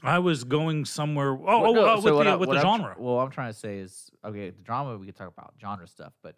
[0.04, 1.30] I was going somewhere.
[1.32, 2.96] Oh, Well, oh, no, uh, so with the, I- with the I'm genre.
[3.00, 4.52] well, I'm trying to say is okay.
[4.52, 6.36] The drama we could talk about genre stuff, but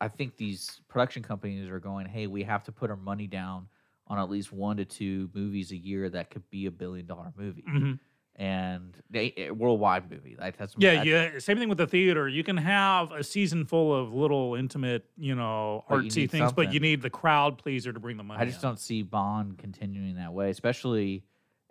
[0.00, 3.68] I think these production companies are going, hey, we have to put our money down
[4.12, 7.32] on at least one to two movies a year that could be a billion dollar
[7.36, 7.98] movie Mhm.
[8.36, 10.36] and they, a worldwide movie.
[10.38, 11.38] Like that's Yeah, yeah.
[11.38, 12.28] Same thing with the theater.
[12.28, 16.80] You can have a season full of little intimate, you know, artsy things, but you
[16.80, 18.40] need the crowd pleaser to bring the money.
[18.40, 18.68] I just in.
[18.68, 21.24] don't see Bond continuing that way, especially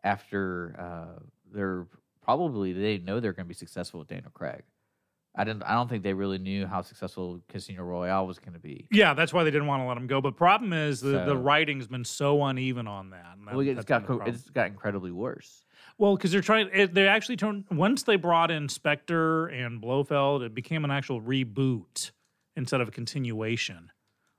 [0.03, 1.19] after uh,
[1.53, 1.85] they're
[2.23, 4.63] probably they know they're going to be successful with Daniel Craig.
[5.35, 5.63] I didn't.
[5.63, 8.87] I don't think they really knew how successful Casino Royale was going to be.
[8.91, 10.19] Yeah, that's why they didn't want to let him go.
[10.19, 13.35] But problem is the, the writing's been so uneven on that.
[13.37, 14.35] and that- Well, it's got been the co- problem.
[14.35, 15.63] it's got incredibly worse.
[15.97, 16.69] Well, because they're trying.
[16.73, 21.21] It, they actually turned once they brought in Spectre and Blofeld, it became an actual
[21.21, 22.11] reboot
[22.57, 23.89] instead of a continuation,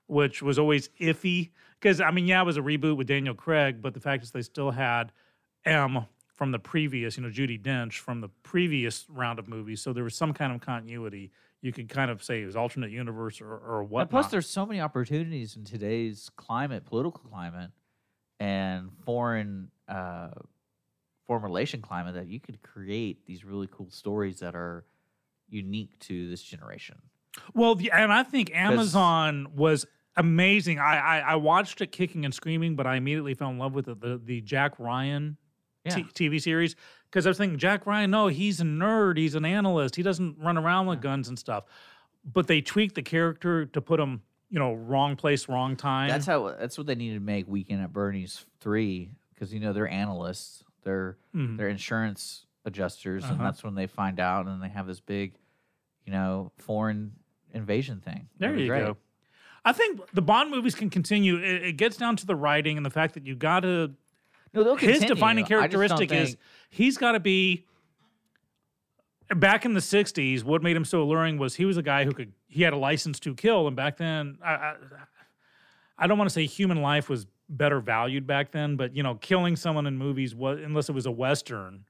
[0.09, 1.53] which was always iffy.
[1.81, 4.31] Because I mean, yeah, it was a reboot with Daniel Craig, but the fact is
[4.31, 5.11] they still had
[5.65, 9.93] M from the previous, you know, Judi Dench from the previous round of movies, so
[9.93, 11.31] there was some kind of continuity.
[11.61, 14.11] You could kind of say it was alternate universe or, or what.
[14.11, 17.71] Plus, there's so many opportunities in today's climate, political climate,
[18.41, 20.31] and foreign uh,
[21.27, 24.85] foreign relation climate that you could create these really cool stories that are
[25.49, 26.97] unique to this generation.
[27.55, 30.79] Well, the, and I think Amazon was amazing.
[30.79, 33.89] I, I I watched it kicking and screaming, but I immediately fell in love with
[33.89, 34.01] it.
[34.01, 35.37] The the Jack Ryan
[35.85, 35.97] Yeah.
[35.97, 36.77] t- TV series
[37.11, 38.11] because I was thinking Jack Ryan.
[38.11, 39.17] No, he's a nerd.
[39.19, 39.97] He's an analyst.
[39.97, 41.65] He doesn't run around with guns and stuff.
[42.25, 46.09] But they tweaked the character to put him, you know, wrong place, wrong time.
[46.09, 46.55] That's how.
[46.59, 50.63] That's what they needed to make Weekend at Bernie's three because you know they're analysts,
[50.85, 51.57] they're Mhm.
[51.57, 53.43] they're insurance adjusters, and Uh-huh.
[53.45, 55.33] that's when they find out, and they have this big,
[56.07, 57.11] you know, foreign
[57.53, 58.29] invasion thing.
[58.39, 58.85] There you great.
[58.85, 58.97] go.
[59.65, 61.37] I think the Bond movies can continue.
[61.39, 63.93] It, it gets down to the writing and the fact that you got to
[64.55, 65.15] No, his continue.
[65.15, 67.65] defining I just don't characteristic is think- he's got to be
[69.35, 72.13] back in the 60s what made him so alluring was he was a guy who
[72.13, 74.75] could he had a license to kill and back then i i,
[75.97, 79.15] I don't want to say human life was better valued back then but you know
[79.15, 81.85] killing someone in movies was unless it was a western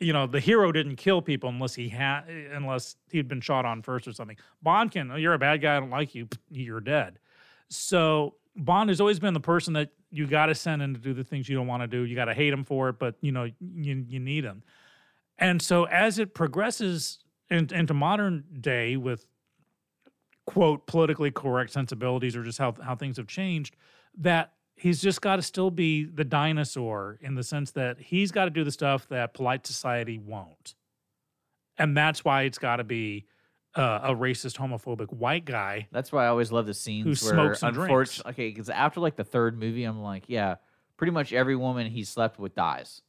[0.00, 3.80] you know the hero didn't kill people unless he had unless he'd been shot on
[3.80, 6.80] first or something bond can oh, you're a bad guy i don't like you you're
[6.80, 7.20] dead
[7.68, 11.12] so Bond has always been the person that you got to send in to do
[11.12, 12.04] the things you don't want to do.
[12.04, 14.62] You got to hate him for it, but you know you you need him.
[15.38, 17.18] And so as it progresses
[17.50, 19.26] in, into modern day with
[20.46, 23.76] quote politically correct sensibilities or just how how things have changed,
[24.16, 28.44] that he's just got to still be the dinosaur in the sense that he's got
[28.44, 30.74] to do the stuff that polite society won't.
[31.76, 33.26] And that's why it's got to be
[33.76, 37.62] uh, a racist, homophobic white guy That's why I always love the scenes where, smokes
[37.62, 37.88] and drinks.
[37.88, 40.56] unfortunately, okay, because after like the third movie, I'm like, yeah,
[40.96, 43.02] pretty much every woman he slept with dies.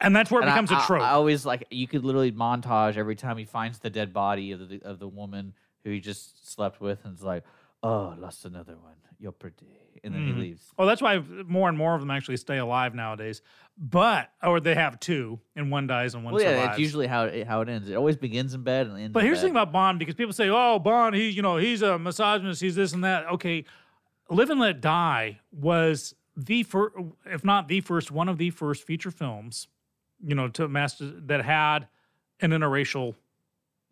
[0.00, 1.02] and that's where it And I- becomes a I- trope.
[1.02, 4.68] I, always like you could literally montage every time he finds the dead body of
[4.68, 7.44] the of the woman who he just slept with, and it's like,
[7.82, 8.94] oh, lost another one.
[9.18, 9.66] You're pretty,
[10.04, 10.26] and then Mhm.
[10.26, 10.72] he leaves.
[10.76, 13.40] Well, that's why more and more of them actually stay alive nowadays.
[13.78, 16.68] But or they have two, and one dies and one Well, yeah, survives.
[16.70, 17.88] that's usually how it, how it ends.
[17.88, 19.12] It always begins in bed and ends.
[19.12, 21.82] but here's the thing about Bond because people say, "Oh, Bond, he, you know, he's
[21.82, 23.64] a misogynist, he's this and that." Okay,
[24.28, 26.94] Live and Let Die was the first,
[27.26, 29.68] if not the first, one of the first feature films,
[30.22, 31.88] you know, to master that had
[32.40, 33.14] an interracial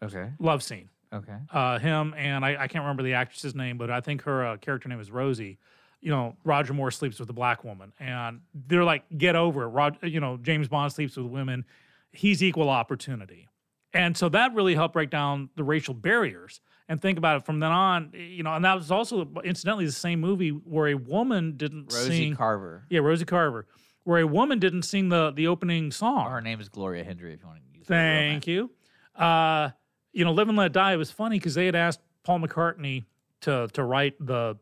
[0.03, 0.31] Okay.
[0.39, 0.89] love scene.
[1.13, 1.37] Okay.
[1.51, 4.57] uh, him and I, I can't remember the actress's name, but I think her uh,
[4.59, 5.59] character name is Rosie.
[6.01, 9.69] You know, Roger Moore sleeps with a black woman, and they're like, "Get over it."
[9.69, 11.65] Rod, you know, James Bond sleeps with women.
[12.13, 13.49] He's equal opportunity,
[13.93, 16.61] and so that really helped break down the racial barriers.
[16.89, 19.93] And think about it from then on, you know, and that was also incidentally the
[19.93, 22.35] same movie where a woman didn't Rosie sing.
[22.35, 22.85] Carver.
[22.91, 23.67] yeah, Rosie Carver,
[24.03, 26.29] where a woman didn't sing the the opening song.
[26.31, 27.33] Her name is Gloria Hendry.
[27.35, 28.33] If you want to use her real name.
[28.33, 28.71] Thank you.
[29.15, 29.71] Uh,
[30.13, 30.93] you know, Live and Let Die.
[30.93, 33.05] It was funny because they had asked Paul McCartney
[33.43, 34.57] to to write the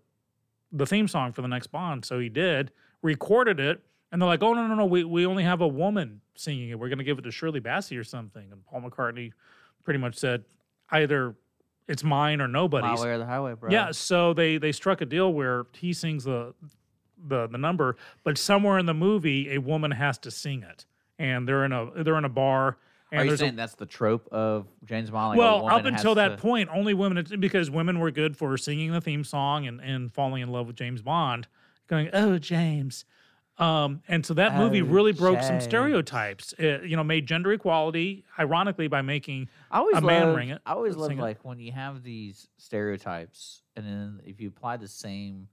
[0.72, 2.70] the theme song for the next Bond, so he did.
[3.02, 4.86] Recorded it, and they're like, "Oh no, no, no!
[4.86, 6.78] We we only have a woman singing it.
[6.78, 9.32] We're going to give it to Shirley Bassey or something." And Paul McCartney
[9.84, 10.44] pretty much said,
[10.90, 11.34] "Either
[11.86, 13.70] it's mine or nobody's." the highway, bro.
[13.70, 16.54] Yeah, so they they struck a deal where he sings the
[17.26, 20.86] the the number, but somewhere in the movie, a woman has to sing it,
[21.18, 22.78] and they're in a they're in a bar.
[23.10, 25.30] And Are you there's a- saying that's the trope of James Bond?
[25.30, 28.92] Like well, up until that to- point, only women because women were good for singing
[28.92, 31.48] the theme song and, and falling in love with James Bond,
[31.86, 33.04] going, "Oh, James."
[33.56, 36.52] Um, and so that movie Oh, really broke some stereotypes.
[36.58, 40.60] It, you know, made gender equality, ironically, by making I always a man ring it,
[40.64, 41.18] I always love it.
[41.18, 45.48] like when you have these stereotypes, and then if you apply the same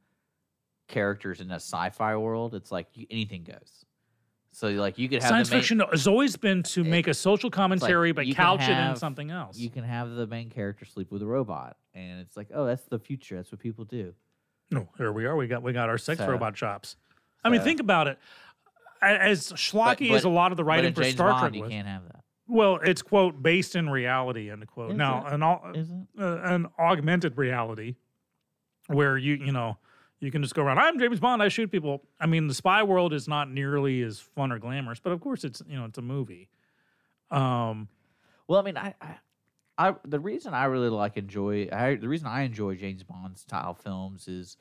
[0.87, 3.84] characters in a sci-fi world, it's like you, anything goes.
[4.55, 7.51] So like you could have science main, fiction has always been to make a social
[7.51, 9.57] commentary, but you can couch it in something else.
[9.57, 12.85] You can have the main character sleep with a robot, and it's like, oh, that's
[12.85, 13.35] the future.
[13.35, 14.13] That's what people do.
[14.71, 15.35] No, here we are.
[15.35, 16.95] We got we got our sex So- robot chops.
[17.43, 18.17] I mean, think about it.
[19.01, 21.63] As schlocky but- as a lot of the But writing in for Star Bond, Trek
[21.63, 22.23] you can't have that.
[22.47, 24.91] well, it's quote based in reality end quote.
[24.91, 25.33] Is now, it?
[25.33, 27.95] an uh, an augmented reality
[28.87, 29.77] where you you know
[30.25, 30.79] you can just go around.
[30.79, 31.41] I'm James Bond.
[31.41, 32.01] I shoot people.
[32.19, 35.43] I mean, the spy world is not nearly as fun or glamorous, but of course
[35.43, 36.49] it's you know it's a movie.
[37.31, 37.87] Um,
[38.47, 39.15] Well, I mean, I, I
[39.77, 43.73] I the reason I really like enjoy I the reason I enjoy James Bond style
[43.73, 44.57] films is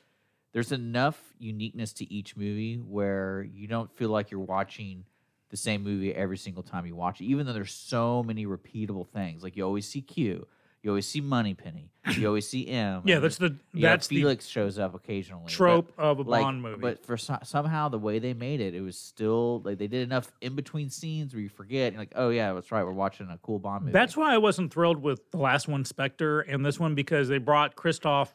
[0.53, 5.05] there's enough uniqueness to each movie where you don't feel like you're watching
[5.51, 9.07] the same movie every single time you watch it, even though there's so many repeatable
[9.07, 9.43] things.
[9.43, 10.47] Like you always see Q,
[10.85, 13.03] you always see Moneypenny, you always see M.
[13.07, 15.45] Yeah, that's the know, that's the Felix shows up occasionally.
[15.45, 16.81] but- trope of a like, Bond movie.
[16.81, 20.03] But for so- somehow the way they made it, it was still like they did
[20.03, 21.93] enough in between scenes where you forget.
[21.95, 23.93] You're like, oh yeah, that's right, we're watching a cool Bond movie.
[23.93, 27.39] That's why I wasn't thrilled with the last one, Spectre, and this one because they
[27.39, 28.35] brought Christoph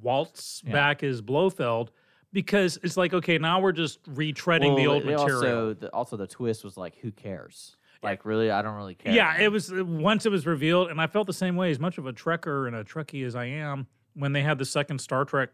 [0.00, 0.72] Waltz Yeah.
[0.72, 1.90] back as Blofeld.
[2.32, 5.36] Because it's like, okay, now we're just retreading the old material.
[5.36, 7.76] Also, the, also the twist was like, who cares?
[8.02, 9.12] Like, really, I don't really care.
[9.12, 11.70] Yeah, it was uh, once it was revealed, and I felt the same way.
[11.70, 14.64] As much of a Trekker and a Trekkie as I am, when they had the
[14.64, 15.50] second Star Trek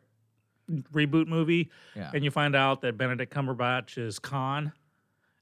[0.92, 2.11] reboot movie, Yeah.
[2.14, 4.72] and you find out that Benedict Cumberbatch is Khan.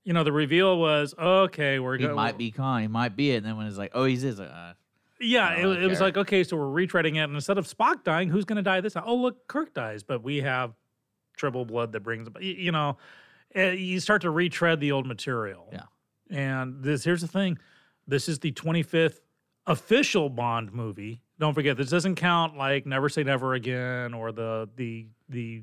[0.04, 1.78] You know, the reveal was okay.
[1.78, 2.00] We're going.
[2.02, 3.38] He go- might be Khan, he might be it.
[3.38, 4.74] And then when it's like, oh, he's is uh,
[5.20, 8.04] Yeah, it, don't it was like okay, so we're retreading it, and instead of Spock
[8.04, 9.04] dying, who's going to die this time?
[9.06, 10.74] Oh, look, Kirk dies, but we have
[11.36, 12.28] Tribble blood that brings.
[12.40, 12.98] You know,
[13.54, 15.68] eh, you start to retread the old material.
[15.72, 15.82] Yeah.
[16.30, 17.58] And this here's the thing,
[18.06, 19.20] this is the 25th
[19.66, 21.20] official Bond movie.
[21.38, 25.62] Don't forget, this doesn't count like Never Say Never Again or the the the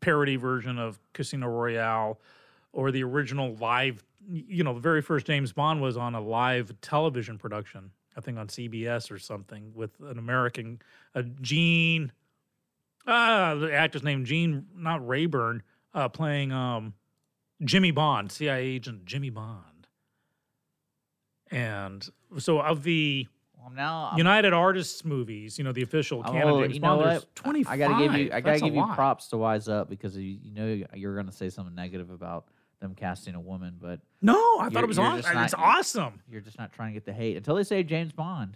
[0.00, 2.20] parody version of Casino Royale
[2.72, 4.04] or the original live.
[4.28, 7.90] You know, the very first James Bond was on a live television production.
[8.16, 10.80] I think on CBS or something with an American,
[11.14, 12.12] a Gene,
[13.06, 15.62] ah, the actor's name Gene, not Rayburn,
[15.94, 16.94] uh, playing um,
[17.64, 19.86] Jimmy Bond, CIA agent Jimmy Bond.
[21.50, 23.26] And so of the
[23.58, 26.96] well, now I'm, United Artists movies, you know, the official I'm canon James you know
[26.98, 27.34] Bond, what?
[27.34, 27.72] 25.
[27.72, 28.94] I gotta give you, I gotta That's give you lot.
[28.94, 32.46] props to wise up because you, you know you're gonna say something negative about
[32.80, 35.38] them casting a woman, but No, I thought it was awesome.
[35.38, 38.54] It's awesome you're just not trying to get the hate until they say James Bond.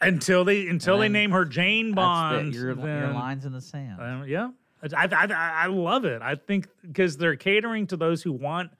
[0.00, 2.54] until they until they name her Jane Bond.
[2.54, 4.00] your, your lines in the sand.
[4.00, 4.48] Um, yeah,
[4.82, 6.22] I, I, I, I love it.
[6.22, 8.70] I think because they're catering to those who want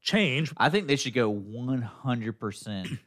[0.00, 0.52] change.
[0.56, 2.98] I think they should go 100%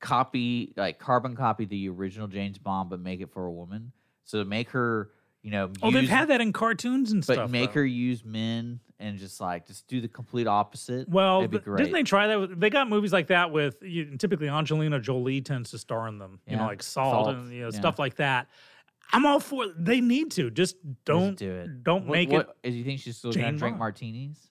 [0.00, 3.92] copy, like carbon copy the original James Bond, but make it for a woman.
[4.24, 5.10] So make her,
[5.42, 7.44] you know, Oh, they've had that in cartoons and but stuff.
[7.44, 7.80] But make though.
[7.80, 11.08] her use men and just like just do the complete opposite.
[11.08, 11.78] Well, It'd be great.
[11.78, 12.40] didn't they try that?
[12.40, 16.18] With, they got movies like that with you, typically Angelina Jolie tends to star in
[16.18, 16.40] them.
[16.46, 17.78] You know, like Salt, Salt, and you know, yeah.
[17.78, 18.48] stuff like that.
[19.12, 19.68] I'm all for.
[19.76, 21.84] They need to just don't Just do it.
[21.84, 23.78] Don't What- make what, Do you think she's still gonna Jane drink Bond.
[23.78, 24.50] martinis?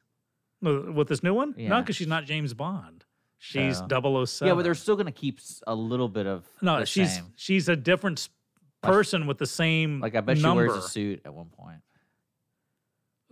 [0.66, 1.54] uh, with this new one.
[1.58, 1.70] Yeah.
[1.70, 3.04] No, because she's not James Bond.
[3.38, 4.48] She's So- 007.
[4.48, 6.80] Yeah, but they're still gonna keep s- a little bit of no.
[6.80, 7.26] the she's same.
[7.36, 8.30] she's a different s-
[8.82, 10.64] Like- person with the same Like I bet number.
[10.66, 11.82] she wears a suit at one point,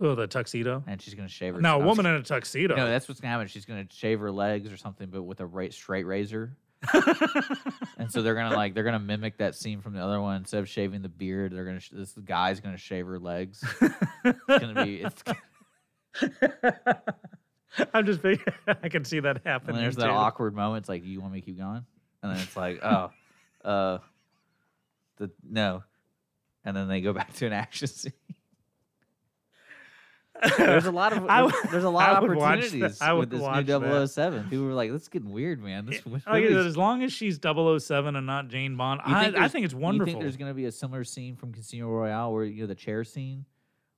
[0.00, 0.82] Oh, the tuxedo.
[0.86, 1.60] and she's gonna shave her.
[1.62, 2.74] No, a I'm woman in a tuxedo.
[2.76, 3.46] No, that's what's gonna happen.
[3.46, 6.56] She's gonna shave her legs or something, but with a ra- straight razor.
[7.98, 10.36] and so they're gonna like they're gonna mimic that scene from the other one.
[10.36, 13.64] Instead of shaving the beard, they're gonna sh- this guy's gonna shave her legs.
[14.24, 15.02] It's gonna be.
[15.02, 15.22] It's,
[17.94, 18.40] I'm just big.
[18.82, 19.76] I can see that and happening.
[19.76, 20.12] there's that too.
[20.12, 20.82] awkward moment.
[20.82, 21.84] It's like, you want me to keep going?
[22.22, 23.10] And then it's like, oh,
[23.64, 23.98] uh,
[25.16, 25.82] the no.
[26.64, 28.12] And then they go back to an action scene.
[30.58, 31.26] There's a lot of
[31.70, 34.08] there's, a lot of opportunities with this new that.
[34.08, 34.44] 007.
[34.50, 37.02] People were like, "That's getting weird, man." This, this Like I said, movie's- as long
[37.02, 40.12] as she's 007 and not Jane Bond, You I, I think it's You wonderful.
[40.12, 42.74] think there's going to be a similar scene from Casino Royale where you know the
[42.74, 43.44] chair scene,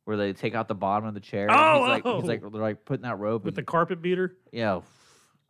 [0.04, 1.46] where they take out the bottom of the chair?
[1.48, 2.20] and Oh, he's like, oh.
[2.20, 3.44] he's like, they're like putting that rope.
[3.44, 4.36] with the carpet beater.
[4.52, 4.80] yeah,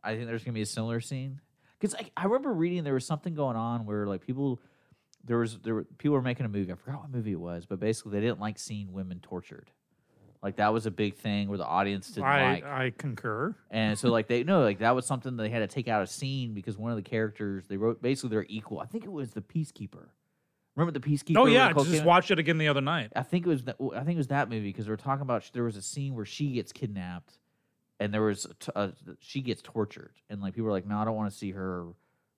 [0.03, 1.41] I think there's going to be a similar scene
[1.81, 4.61] because I, I remember reading there was something going on where like people.
[5.27, 6.71] There was there were people were making a movie.
[6.71, 9.71] I forgot what movie it was, but basically they didn't like seeing women tortured.
[10.45, 12.65] Like that was a big thing where the audience didn't I like.
[12.65, 13.57] I concur.
[13.71, 16.07] And so like they no like that was something they had to take out a
[16.07, 18.79] scene because one of the characters they wrote basically they're equal.
[18.79, 20.09] I think it was the peacekeeper.
[20.77, 21.39] Remember the peacekeeper?
[21.39, 23.11] Oh yeah, just watched it again the other night.
[23.17, 23.77] I think it was that.
[23.97, 26.15] I think it was that movie because they were talking about there was a scene
[26.15, 27.39] where she gets kidnapped,
[27.99, 28.89] and there was t- uh,
[29.21, 31.87] she gets tortured, and like people were like, "No, I don't want to see her.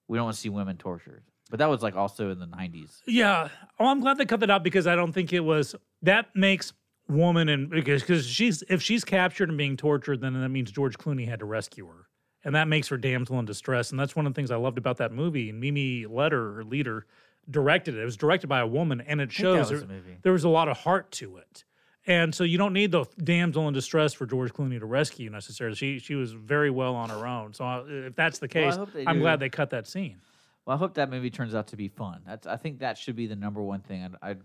[0.07, 3.01] We don't want to see women tortured." But that was like also in the nineties.
[3.05, 3.49] Yeah.
[3.79, 5.75] Oh, I'm glad they cut that out because I don't think it was.
[6.03, 6.71] That makes
[7.09, 10.97] woman and because because she's if she's captured and being tortured, then that means George
[10.97, 12.07] Clooney had to rescue her,
[12.43, 13.91] and that makes her damsel in distress.
[13.91, 15.49] And that's one of the things I loved about that movie.
[15.49, 17.05] And Mimi Letter or Leader
[17.49, 18.01] directed it.
[18.01, 20.67] It was directed by a woman, and it shows was there, there was a lot
[20.67, 21.63] of heart to it.
[22.05, 25.75] And so you don't need the damsel in distress for George Clooney to rescue necessarily.
[25.75, 27.53] She she was very well on her own.
[27.53, 29.21] So uh, if that's the case, they I'm do.
[29.21, 30.21] glad they cut that scene.
[30.65, 32.21] Well, I hope that movie turns out to be fun.
[32.25, 34.15] That's I think that should be the number one thing.
[34.21, 34.35] I I,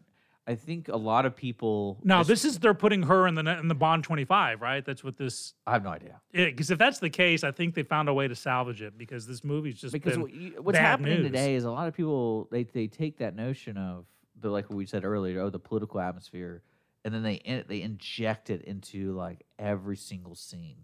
[0.46, 2.00] I think a lot of people.
[2.02, 4.84] Now just- this is they're putting her in the in the Bond twenty five, right?
[4.84, 5.54] That's what this.
[5.66, 6.20] I have no idea.
[6.32, 9.26] Because if that's the case, I think they found a way to salvage it because
[9.26, 10.18] this movie's just because
[10.58, 11.26] what's happening news.
[11.26, 14.06] today is a lot of people they they take that notion of
[14.40, 16.62] the like what we said earlier, oh the political atmosphere,
[17.04, 20.78] and then they in, they inject it into like every single scene,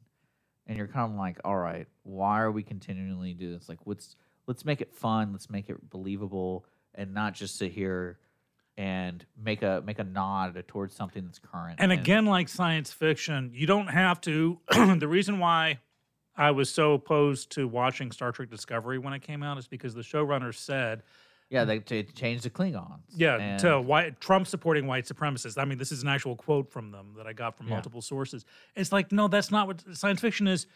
[0.68, 3.68] and you're kind of like, all right, why are we continually doing this?
[3.68, 4.14] Like, let's
[4.46, 8.20] let's make it fun, let's make it believable, and not just sit here
[8.78, 11.80] and make a make a nod towards something that's current.
[11.80, 14.60] And again, like science fiction, you don't have to.
[14.70, 15.80] the reason why
[16.36, 19.94] I was so opposed to watching Star Trek Discovery when it came out is because
[19.94, 21.02] the showrunners said,
[21.50, 23.00] yeah, they t- changed the Klingons.
[23.16, 25.58] yeah, and- to white Trump supporting white supremacists.
[25.60, 27.74] I mean, this is an actual quote from them that I got from Yeah.
[27.74, 28.44] multiple sources.
[28.76, 30.66] It's like, no, that's not what science fiction is.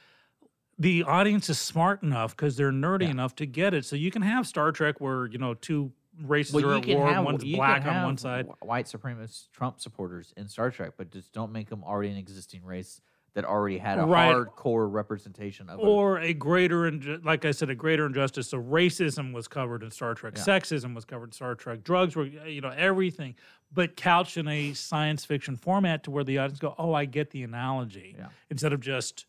[0.79, 3.11] The audience is smart enough because they're nerdy Yeah.
[3.11, 3.85] enough to get it.
[3.85, 7.09] So you can have Star Trek where you know two races Well, are at war,
[7.13, 8.47] have one's black on one side.
[8.61, 12.65] white supremacist Trump supporters in Star Trek, but just don't make them already an existing
[12.65, 13.01] race
[13.35, 14.31] that already had a Right.
[14.35, 15.79] hardcore representation of.
[15.79, 19.83] a- or a greater inju- like i said a greater injustice so racism was covered
[19.83, 20.43] in star trek Yeah.
[20.43, 23.35] sexism was covered in star trek drugs were you know everything
[23.73, 27.31] but couched in a science fiction format to where the audience go oh i get
[27.31, 28.29] the analogy Yeah.
[28.51, 29.25] instead of just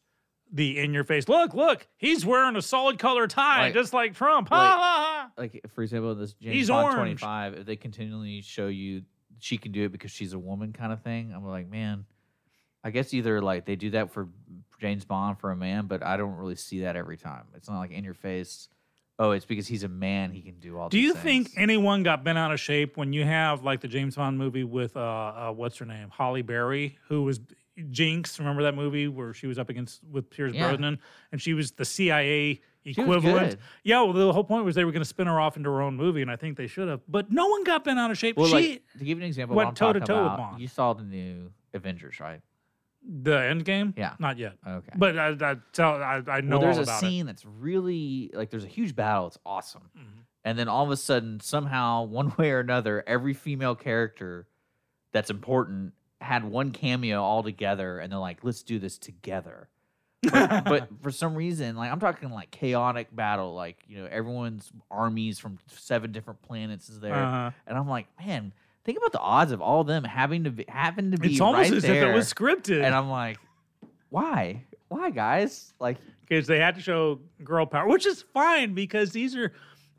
[0.55, 4.13] the in your face look look he's wearing a solid color tie Like- just like
[4.13, 5.31] trump like- ha, ha.
[5.37, 9.01] like for example, this James Bond twenty five, if they continually show you
[9.39, 12.05] she can do it because she's a woman kind of thing, I'm like, man,
[12.83, 14.29] I guess either like they do that for
[14.79, 17.45] James Bond for a man, but I don't really see that every time.
[17.55, 18.69] It's not like in your face.
[19.19, 20.31] Oh, it's because he's a man.
[20.31, 20.89] He can do all.
[20.89, 24.15] do you think anyone got bent out of shape when you have like the james
[24.15, 27.39] bond movie with uh, uh what's her name Halle Berry who was
[27.89, 30.67] jinx remember that movie where she was up against with pierce Yeah.
[30.69, 30.99] brosnan
[31.31, 35.01] and she was the cia equivalent yeah well the whole point was they were going
[35.01, 37.31] to spin her off into her own movie and i think they should have but
[37.31, 39.55] no one got bent out of shape Well, she like to give you an example,
[39.55, 40.61] went what I'm toe-to-toe with Bond.
[40.61, 42.41] you saw the new Avengers, right?
[43.05, 44.13] the end game Yeah.
[44.19, 44.91] not yet Okay.
[44.95, 48.63] but i i tell i, I know well, there's a scene that's really like there's
[48.63, 49.27] a huge battle.
[49.27, 50.23] It's awesome, Mhm.
[50.45, 54.47] and then all of a sudden, somehow, one way or another, every female character
[55.11, 55.93] that's important
[56.23, 59.69] had one cameo all together, and they're like, "Let's do this together."
[60.31, 64.71] But, but for some reason, like I'm talking like chaotic battle, like you know everyone's
[64.89, 67.51] armies from seven different planets is there, uh-huh.
[67.67, 68.53] and I'm like, man,
[68.85, 71.41] think about the odds of all of them having to be, having to be it's
[71.41, 71.95] almost right as there.
[71.95, 73.37] if it was scripted and I'm like,
[74.09, 75.73] why, why, guys?
[75.79, 79.51] Like, because they had to show girl power, which is fine because these are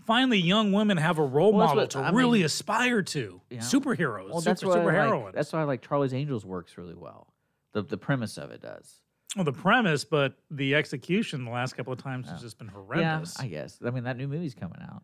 [0.07, 3.40] finally young women have a role Well, model what- to I really mean- aspire to.
[3.50, 3.59] Yeah.
[3.59, 6.94] Superheroes, well, super, that's why super I like, that's why like Charlie's Angels works really
[6.94, 7.28] well.
[7.72, 9.00] The the premise of it does.
[9.36, 13.36] well, the premise, but the execution the last couple of times has just been horrendous.
[13.38, 13.78] Yeah, I guess.
[13.84, 15.02] I mean, that new movie's coming out,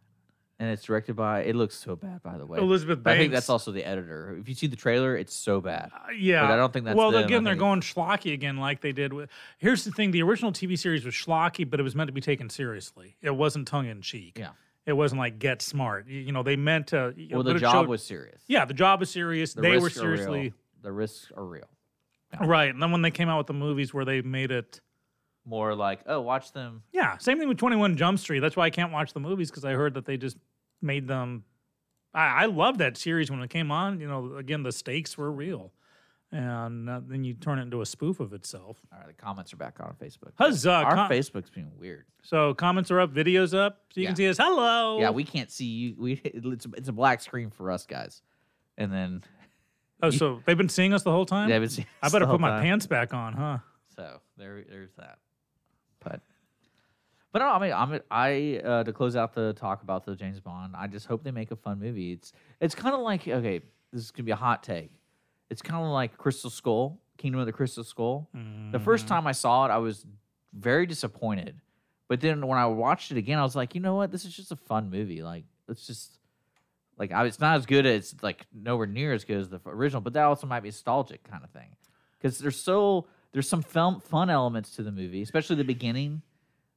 [0.60, 1.40] and it's directed by.
[1.42, 2.58] It looks so bad, by the way.
[2.60, 4.36] Elizabeth But I think that's also the editor.
[4.40, 5.90] If you see the trailer, it's so bad.
[5.92, 7.10] Uh, yeah, But I don't think that's well.
[7.10, 7.24] them.
[7.24, 9.28] Again, they're going schlocky again, like they did with.
[9.58, 12.20] Here's the thing: the original TV series was schlocky, but it was meant to be
[12.20, 13.16] taken seriously.
[13.20, 14.38] It wasn't tongue in cheek.
[14.38, 14.50] Yeah.
[14.86, 16.08] It wasn't like get smart.
[16.08, 17.14] You, you know, they meant to.
[17.30, 18.42] Well, the job showed- was serious.
[18.46, 19.54] Yeah, the job was serious.
[19.54, 20.16] The they were risks are real.
[20.16, 20.52] seriously
[20.82, 21.68] The risks are real.
[22.40, 22.70] right.
[22.72, 24.80] And then when they came out with the movies where they made it.
[25.46, 26.82] More like, oh, watch them.
[26.92, 28.40] Yeah, same thing with 21 Jump Street.
[28.40, 30.36] That's why I can't watch the movies because I heard that they just
[30.82, 31.44] made them.
[32.12, 34.00] I, I love that series when it came on.
[34.00, 35.72] You know, again, the stakes were real.
[36.32, 38.76] And uh, then you turn it into a spoof of itself.
[38.92, 40.30] All right, the comments are back on Facebook.
[40.38, 40.70] Huzzah!
[40.70, 42.04] Our com- Facebook's being weird.
[42.22, 44.36] so comments are up, videos up, so you can see us.
[44.38, 45.00] Hello.
[45.00, 45.96] Yeah, we can't see you.
[45.98, 48.22] We it's, it's a black screen for us guys,
[48.78, 49.24] and then
[50.02, 51.48] Oh, so they've been seeing us the whole time.
[51.48, 51.86] they haven't seen.
[52.02, 52.62] I better put my time.
[52.62, 53.58] pants back on, huh?
[53.96, 55.18] So there, there's that.
[56.02, 56.20] But,
[57.32, 60.40] but no, I mean, I'm I uh, to close out the talk about the James
[60.40, 60.74] Bond.
[60.76, 62.12] I just hope they make a fun movie.
[62.12, 63.60] It's it's kind of like okay,
[63.92, 64.92] this is gonna be a hot take.
[65.50, 68.28] It's kind of like Crystal Skull, Kingdom of the Crystal Skull.
[68.72, 69.14] The first Mm-hmm.
[69.14, 70.06] time I saw it, I was
[70.52, 71.60] very disappointed.
[72.08, 74.10] But then when I watched it again, I was like, you know what?
[74.10, 75.22] This is just a fun movie.
[75.22, 76.18] Like, it's just
[76.98, 80.00] like I, it's not as good as like nowhere near as good as the original.
[80.00, 81.68] But that also might be nostalgic kind of thing
[82.18, 86.22] because there's so there's some fun fun elements to the movie, especially the beginning.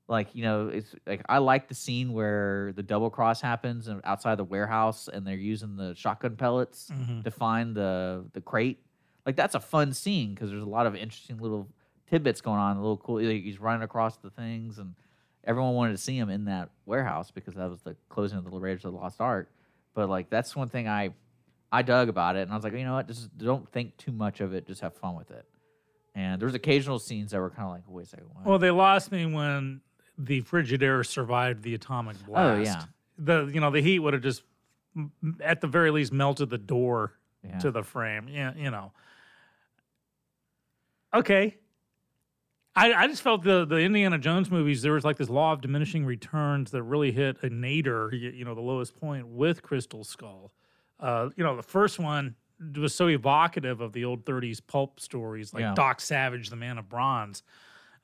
[0.08, 4.02] Like you know, it's like I like the scene where the double cross happens and
[4.04, 7.24] outside the warehouse, and they're using the shotgun pellets Mhm.
[7.24, 8.84] to find the the crate.
[9.26, 11.70] Like that's a fun scene because there's a lot of interesting little
[12.10, 12.76] tidbits going on.
[12.76, 13.22] A little cool.
[13.22, 14.94] like, He's running across the things, and
[15.46, 18.52] everyone wanted to see him in that warehouse because that was the closing of the
[18.52, 19.50] Raiders of the Lost Ark.
[19.94, 21.12] But like that's one thing I
[21.72, 24.12] I dug about it, and I was like, you know what, just don't think too
[24.12, 24.68] much of it.
[24.68, 25.46] Just have fun with it.
[26.14, 28.46] And there was occasional scenes that were kind of like, wait a second, what?
[28.46, 29.82] Well, they lost me when
[30.18, 32.60] the Frigidaire survived the atomic blast.
[32.60, 32.84] Oh, yeah.
[33.18, 34.44] The you know the heat would have just
[35.42, 37.58] at the very least melted the door Yeah.
[37.60, 38.28] to the frame.
[38.28, 38.92] Yeah, you know.
[41.14, 41.58] Okay.
[42.76, 45.62] I, I just felt the the Indiana Jones movies there was like this law of
[45.62, 50.04] diminishing returns that really hit a nadir, you, you know, the lowest point with Crystal
[50.04, 50.52] Skull.
[51.00, 52.36] Uh, you know, the first one
[52.76, 55.74] was so evocative of the old 30s pulp stories like Yeah.
[55.76, 57.44] Doc Savage, the Man of Bronze.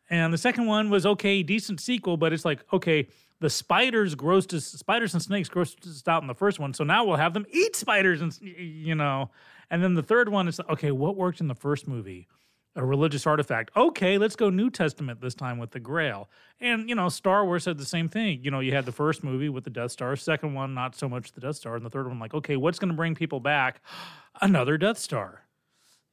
[0.10, 3.08] And the second one was okay, decent sequel, but it's like, okay,
[3.40, 6.84] the spiders grossed us, spiders and snakes grossed us out in the first one, so
[6.84, 9.30] now we'll have them eat spiders and you know.
[9.70, 12.28] And then the third one is okay, what worked in the first movie?
[12.76, 13.72] A religious artifact.
[13.76, 16.30] Okay, let's go New Testament this time with the Grail.
[16.60, 18.44] And you know, Star Wars said the same thing.
[18.44, 21.08] You know, you had the first movie with the Death Star, second one not so
[21.08, 23.40] much the Death Star, and the third one like, okay, what's going to bring people
[23.40, 23.82] back?
[24.42, 25.44] Another Death Star.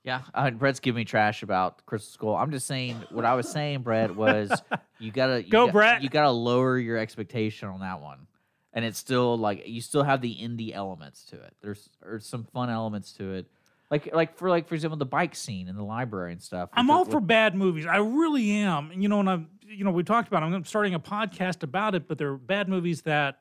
[0.06, 2.36] Yeah, uh, Brett's giving me trash about Crystal Skull.
[2.36, 4.50] I'm just saying what I was saying, Brett, was
[5.00, 6.02] you gotta you Go, got- Brett.
[6.02, 8.28] You gotta lower your expectation on that one,
[8.72, 11.54] and it's still like you still have the indie elements to it.
[11.60, 13.46] There's there's some fun elements to it,
[13.90, 16.70] like like for like for example the bike scene in the library and stuff.
[16.72, 17.84] I'm all for with- bad movies.
[17.84, 18.92] I really am.
[18.92, 20.44] You know, and I'm, you know, we talked about.
[20.44, 20.46] it.
[20.46, 23.40] I'm starting a podcast about it, but they're bad movies that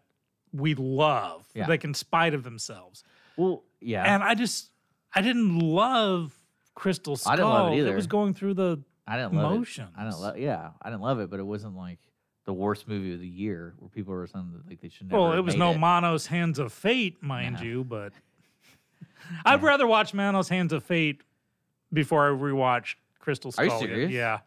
[0.51, 1.68] we love, Yeah.
[1.68, 3.03] like in spite of themselves.
[3.38, 4.72] well, yeah, And I just,
[5.13, 6.34] I didn't love
[6.76, 7.34] Crystal Skull.
[7.34, 7.93] I didn't love it either.
[7.93, 8.82] It was going through the.
[9.07, 9.80] I didn't love it.
[9.97, 10.38] I didn't love.
[10.38, 11.99] Yeah, I didn't love it, but it wasn't like
[12.45, 15.21] the worst movie of the year where people were saying that like they should never.
[15.21, 15.78] Well, it was no it.
[15.80, 17.65] Manos Hands of Fate, mind Yeah.
[17.65, 18.13] you, but
[19.45, 21.21] I'd rather watch Manos Hands of Fate
[21.93, 23.65] before I rewatch Crystal Skull.
[23.65, 24.11] Are you serious?
[24.11, 24.39] Yeah.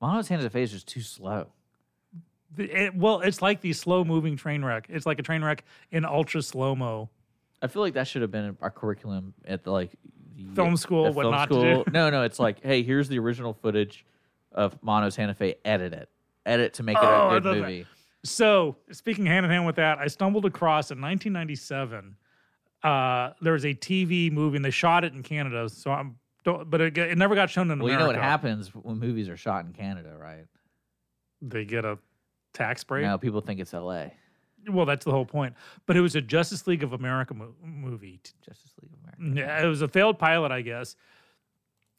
[0.00, 1.48] Manos Hands of Fate is just too slow.
[2.56, 4.86] It- well, it's like the slow moving train wreck.
[4.88, 7.10] It's like a train wreck in ultra slow mo.
[7.60, 9.90] I feel like that should have been our curriculum at the like
[10.54, 11.84] Film school, at what film not to do.
[11.92, 14.04] No, no, it's like, hey, here's the original footage
[14.52, 15.58] of Manos Hands of Fate.
[15.64, 16.08] Edit it,
[16.46, 17.62] edit to make it Oh, a good love that.
[17.62, 17.86] movie.
[18.24, 22.16] So, speaking hand in hand with that, I stumbled across in 1997.
[22.82, 25.68] Uh, there was a TV movie, and they shot it in Canada.
[25.68, 28.68] So I'm, don't, but it, it never got shown in Well, you know what happens
[28.74, 30.46] when movies are shot in Canada, right?
[31.42, 31.98] They get a
[32.52, 33.04] tax break.
[33.04, 34.12] Now people think it's L.A.
[34.68, 35.54] Well, that's the whole point.
[35.86, 38.20] But it was a Justice League of America mo- movie.
[38.44, 39.40] Justice League of America.
[39.40, 40.96] Yeah, it was a failed pilot, I guess.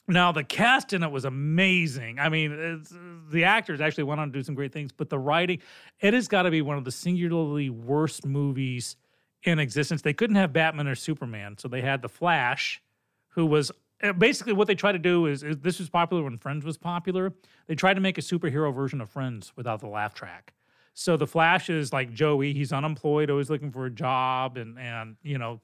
[0.08, 2.18] Now the cast in it was amazing.
[2.18, 2.94] I mean, it's,
[3.32, 5.60] the actors actually went on to do some great things, but the writing,
[6.00, 8.96] it has got to be one of the singularly worst movies
[9.44, 10.02] in existence.
[10.02, 12.82] They couldn't have Batman or Superman, so they had the Flash,
[13.30, 16.38] who was uh, basically what they tried to do is, is this was popular when
[16.40, 17.32] Friends was popular.
[17.68, 20.54] They tried to make a superhero version of Friends without the laugh track.
[20.94, 22.54] So the Flash is like Joey.
[22.54, 25.62] He's unemployed, always looking for a job, and and you know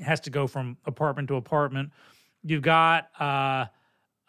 [0.00, 1.90] has to go from apartment to apartment.
[2.42, 3.66] You've got uh,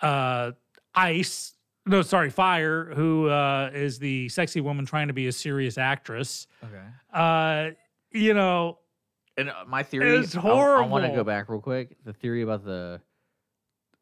[0.02, 0.52] uh,
[0.96, 1.54] Ice,
[1.86, 6.48] no, sorry, Fire, who uh, is the sexy woman trying to be a serious actress.
[6.64, 6.84] Okay.
[7.14, 7.72] Uh,
[8.12, 8.80] you know,
[9.38, 11.96] And uh, my theory, It's I- I, want to go back real quick.
[12.04, 13.02] The theory about the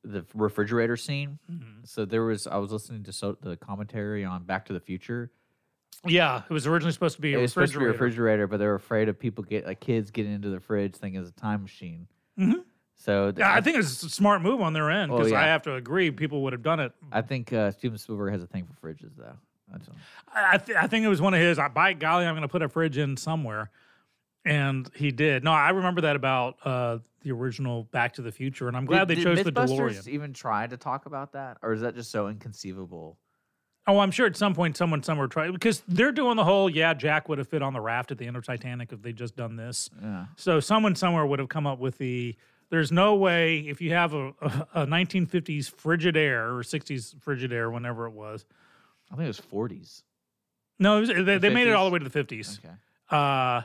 [0.03, 1.39] the refrigerator scene.
[1.51, 1.87] Mhm.
[1.87, 5.31] So there was, I was listening to so, the commentary on Back to the Future.
[6.05, 8.47] Yeah, it was originally supposed to be a It was supposed to be a refrigerator.
[8.47, 11.29] but they were afraid of people get like kids getting into the fridge thinking it's
[11.29, 12.07] a time machine.
[12.39, 12.63] Mhm.
[12.95, 15.41] So th- Yeah, I think it's a smart move on their end Oh, because I
[15.45, 15.51] yeah.
[15.51, 16.91] have to agree, people would have done it.
[17.11, 19.35] I think uh, Steven Spielberg has a thing for fridges, though.
[20.33, 21.57] I, I th- I think it was one of his.
[21.59, 23.71] I by golly, I'm going to put a fridge in somewhere,
[24.45, 25.43] and he did.
[25.43, 29.07] No, I remember that about uh, the original Back to the Future, and I'm glad
[29.07, 30.07] Did- they did chose the DeLorean.
[30.07, 33.17] Even try to talk about that, or is that just so inconceivable?
[33.87, 36.69] Oh, I'm sure at some point someone somewhere tried because they're doing the whole.
[36.69, 39.15] Yeah, Jack would have fit on the raft at the end of Titanic if they'd
[39.15, 39.89] just done this.
[40.01, 40.25] Yeah.
[40.37, 42.35] So someone somewhere would have come up with the.
[42.71, 48.07] There's no way if you have a, a, a 1950s Frigidaire or 60s Frigidaire, whenever
[48.07, 48.43] it was.
[49.11, 50.01] I think it was 40s.
[50.79, 52.57] No, it was, they, they made it all the way to the 50s.
[52.59, 52.73] Okay.
[53.11, 53.61] uh,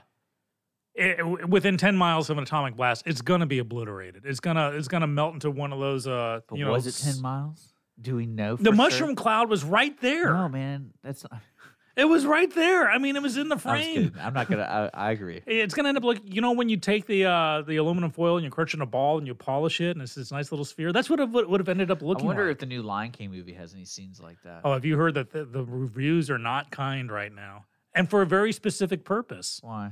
[0.95, 4.25] it, within ten miles of an atomic blast, it's gonna be obliterated.
[4.27, 6.07] It's gonna it's gonna melt into one of those.
[6.07, 7.73] Uh, But you know, was it 10 miles?
[8.01, 8.57] Do we know?
[8.57, 9.17] The mushroom Sure?
[9.17, 10.33] cloud was right there.
[10.33, 10.93] No, man.
[11.03, 11.41] That's not.
[11.97, 12.89] It was right there.
[12.89, 14.15] I mean, it was in the frame.
[14.19, 14.91] I'm not gonna.
[14.95, 15.43] I, I agree.
[15.47, 18.37] It's gonna end up like you know when you take the uh, the aluminum foil
[18.37, 20.51] and you crush it in a ball and you polish it and it's this nice
[20.51, 20.93] little sphere.
[20.93, 22.25] That's what it would have ended up looking.
[22.25, 22.37] Like.
[22.37, 22.53] I wonder like.
[22.53, 24.63] if the new Lion King movie has any scenes like that.
[24.65, 28.23] oh, have you heard that the, the reviews are not kind right now, and for
[28.23, 29.59] a very specific purpose.
[29.63, 29.91] Why?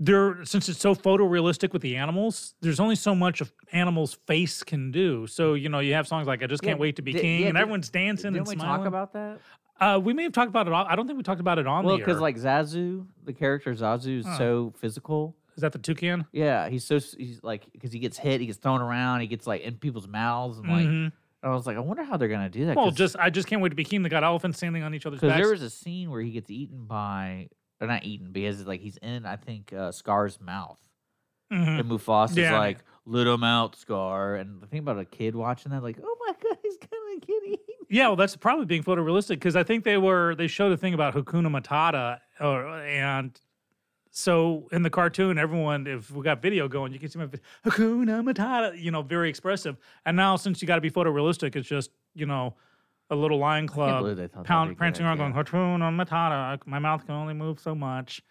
[0.00, 4.62] There since it's so photorealistic with the animals there's only so much of animals face
[4.62, 7.12] can do so you know you have songs like i just can't wait to be
[7.12, 9.38] king yeah, and everyone's dancing Didn't and we smiling talk about that?
[9.80, 11.66] uh we may have talked about it on, i don't think we talked about it
[11.66, 14.38] on Well, because like Zazu, the character Zazu is Huh.
[14.38, 15.34] so physical.
[15.56, 18.58] is that the toucan Yeah, he's so he's like because he gets hit, he gets
[18.58, 21.12] thrown around, he gets like in people's mouths, and like Mhm.
[21.42, 22.76] I was like, I wonder how they're gonna do that.
[22.76, 25.06] Well, just i just can't wait to be king they got elephants standing on each
[25.06, 27.48] other's Because backs there was a scene where he gets eaten by,
[27.80, 30.78] or not eaten, because like he's in, I think, uh, Scar's mouth,
[31.52, 31.80] Mhm.
[31.80, 35.72] And Mufasa's Yeah, like, "Let him out, Scar." And the thing about a kid watching
[35.72, 39.30] that, like, "Oh my god, he's gonna get eaten." Yeah, well, that's probably being photorealistic
[39.36, 43.40] because I think they were they showed a thing about Hakuna Matata, or, and
[44.10, 47.26] so in the cartoon, everyone, if we got video going, you can see my
[47.64, 49.76] Hakuna Matata, you know, very expressive.
[50.06, 52.56] And now since you got to be photorealistic, it's just you know
[53.10, 55.32] a little lion club they thought that'd be a pound, prancing around, idea.
[55.32, 56.60] going Hakuna Matata.
[56.66, 58.22] My mouth can only move so much,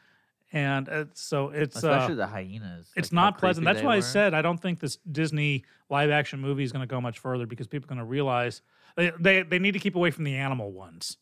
[0.54, 2.92] and it's, so it's uh, Especially the hyenas.
[2.96, 3.66] it's like, not pleasant.
[3.66, 6.88] That's why I said I don't think this Disney live action movie is going to
[6.88, 8.62] go much further because people are going to realize
[8.96, 11.18] they, they they need to keep away from the animal ones.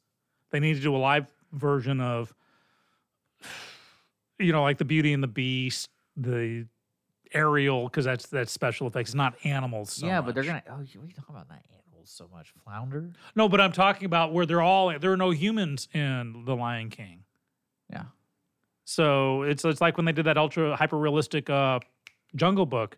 [0.51, 2.33] They need to do a live version of,
[4.39, 6.67] you know, like the Beauty and the Beast, the
[7.33, 9.93] Ariel, because that's that's special effects, not animals.
[9.93, 10.63] So yeah, but they're gonna.
[10.69, 12.53] Oh, you- we talk about that animals so much.
[12.63, 13.11] Flounder.
[13.35, 13.49] no.
[13.49, 17.23] But I'm talking about where they're all there are no humans in the Lion King.
[17.91, 18.05] Yeah.
[18.85, 21.79] So it's it's like when they did that ultra hyper realistic uh,
[22.35, 22.97] Jungle Book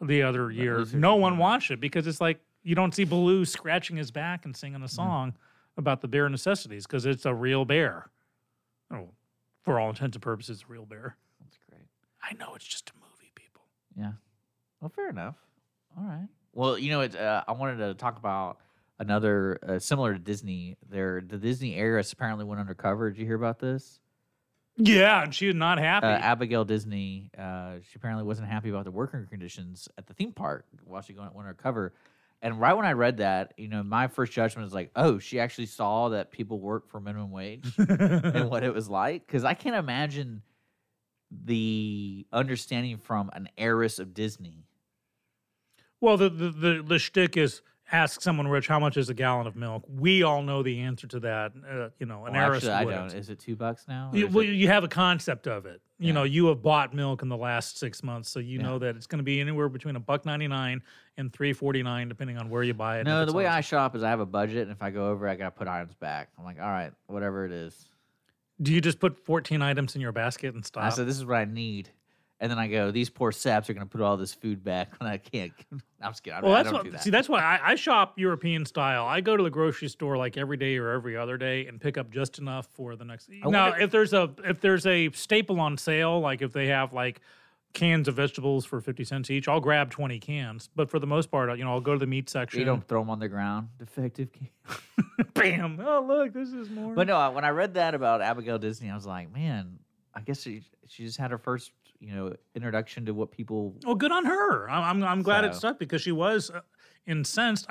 [0.00, 0.84] the other year.
[0.92, 4.56] No one watched it because it's like you don't see Baloo scratching his back and
[4.56, 5.34] singing a song
[5.76, 8.10] about the bear necessities because it's a real bear.
[8.92, 9.10] Oh,
[9.62, 11.16] for all intents and purposes, a real bear.
[11.40, 11.86] That's great.
[12.22, 13.62] I know it's just a movie, people.
[13.96, 14.12] Yeah.
[14.80, 15.36] Well, fair enough.
[15.96, 16.28] All right.
[16.54, 18.58] Well, you know, it, uh, I wanted to talk about
[18.98, 20.76] another uh, similar to Disney.
[20.88, 23.10] There, the Disney heiress apparently went undercover.
[23.10, 24.00] Did you hear about this?
[24.76, 26.06] Yeah, and she is not happy.
[26.06, 27.30] Uh, Abigail Disney.
[27.36, 31.12] Uh, she apparently wasn't happy about the working conditions at the theme park while she
[31.14, 31.92] went went undercover.
[32.42, 35.40] And right when I read that, you know, my first judgment is like, oh, she
[35.40, 39.26] actually saw that people work for minimum wage and what it was like.
[39.26, 40.42] Because I can't imagine
[41.30, 44.66] the understanding from an heiress of Disney.
[46.04, 49.46] Well, the, the the the shtick is ask someone rich how much is a gallon
[49.46, 49.84] of milk.
[49.88, 51.52] We all know the answer to that.
[51.70, 53.14] Uh, you know, an Well, heiress actually, I don't.
[53.14, 54.10] Is it two bucks now?
[54.12, 55.80] You, well, it- you have a concept of it.
[55.98, 56.12] You Yeah.
[56.14, 58.64] know, you have bought milk in the last six months, so you Yeah.
[58.64, 60.82] know that it's going to be anywhere between a buck ninety nine
[61.18, 63.04] and three forty nine, depending on where you buy it.
[63.04, 65.08] no, the way on- I shop is I have a budget, and if I go
[65.10, 66.30] over, I gotta put items back.
[66.38, 67.86] I'm like, all right, whatever it is.
[68.62, 70.84] do you just put fourteen items in your basket and stop?
[70.84, 71.90] I said, this is what I need,
[72.40, 75.08] and then I go, these poor saps are gonna put all this food back, and
[75.08, 75.52] I can't.
[76.02, 76.38] I'm just kidding.
[76.38, 76.84] I, well, that's don't what.
[76.84, 77.02] do that.
[77.02, 79.06] See, that's why I, I shop European style.
[79.06, 81.96] I go to the grocery store like every day or every other day and pick
[81.96, 83.30] up just enough for the next.
[83.30, 86.66] I now, wonder- if there's a if there's a staple on sale, like if they
[86.66, 87.20] have like
[87.72, 90.68] cans of vegetables for fifty cents each, I'll grab twenty cans.
[90.76, 92.58] But for the most part, you know, I'll go to the meat section.
[92.60, 93.68] you don't throw them on the ground.
[93.78, 94.30] Defective.
[94.32, 94.50] key.
[95.34, 95.80] Bam!
[95.84, 96.94] Oh, look, this is more.
[96.94, 99.78] But no, when I read that about Abigail Disney, I was like, man,
[100.14, 103.74] I guess she she just had her first, you know, introduction to what people.
[103.84, 104.68] Well, good on her.
[104.68, 106.60] I'm I'm, I'm glad it stuck because she was uh,
[107.06, 107.66] incensed,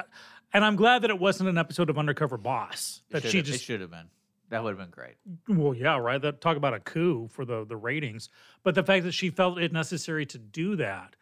[0.53, 3.65] and I'm glad that it wasn't an episode of Undercover Boss that she just it
[3.65, 4.07] should have been.
[4.49, 5.15] That would have been great.
[5.47, 6.21] Well, yeah, right.
[6.21, 8.29] That talk about a coup for the the ratings,
[8.63, 11.15] but the fact that she felt it necessary to do that,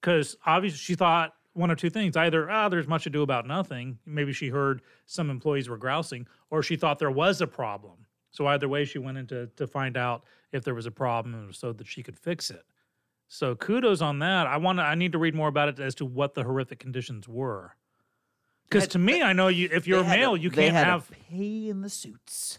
[0.00, 3.98] because obviously she thought one of two things: either ah, there's much ado about nothing.
[4.06, 8.06] Maybe she heard some employees were grousing, or she thought there was a problem.
[8.30, 11.52] So either way, she went in to to find out if there was a problem,
[11.52, 12.64] so that she could fix it.
[13.28, 14.46] So kudos on that.
[14.46, 14.82] I want to.
[14.82, 17.74] I need to read more about it as to what the horrific conditions were.
[18.68, 19.68] Because to me, I know you.
[19.72, 21.10] If you're They had to- male, you can't have.
[21.30, 22.58] pee in the suits.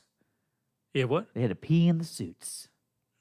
[0.94, 1.34] Yeah, what?
[1.36, 2.68] They had to pee in the suits.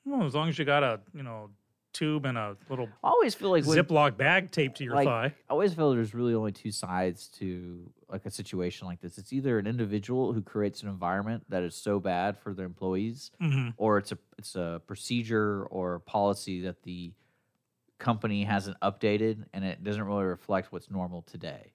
[0.07, 1.51] Well, as long as you got a you know
[1.99, 5.07] tube and a little I always feel like when, Ziploc bag taped to your like,
[5.07, 5.27] thigh.
[5.27, 9.19] I always feel there's really only two sides to like a situation like this.
[9.19, 13.31] It's either an individual who creates an environment that is so bad for their employees,
[13.41, 13.75] Mhm.
[13.77, 17.13] or it's a it's a procedure or policy that the
[17.99, 21.73] company hasn't updated and it doesn't really reflect what's normal today.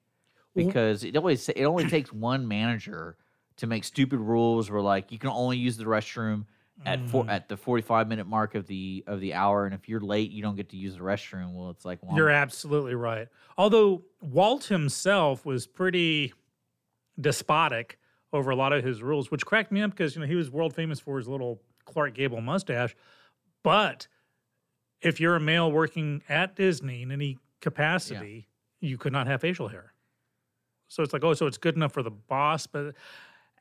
[0.54, 3.16] Because it always it only takes one manager
[3.56, 6.46] to make stupid rules where like you can only use the restroom
[6.84, 7.08] at Mm-hmm.
[7.08, 10.30] four, at the 45 minute mark of the of the hour and if you're late
[10.32, 13.28] you don't get to use the restroom well it's like well, You're absolutely right.
[13.56, 16.32] Although Walt himself was pretty
[17.20, 17.98] despotic
[18.32, 20.50] over a lot of his rules, which cracked me up because you know he was
[20.50, 22.96] world famous for his little Clark Gable mustache.
[23.62, 24.08] But
[25.00, 28.48] if you're a male working at Disney in any capacity,
[28.80, 29.92] you could not have facial hair.
[30.88, 32.94] So it's like, oh, so it's good enough for the boss, but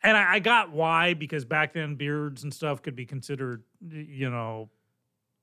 [0.03, 4.29] and I, I got why because back then beards and stuff could be considered, you
[4.29, 4.69] know,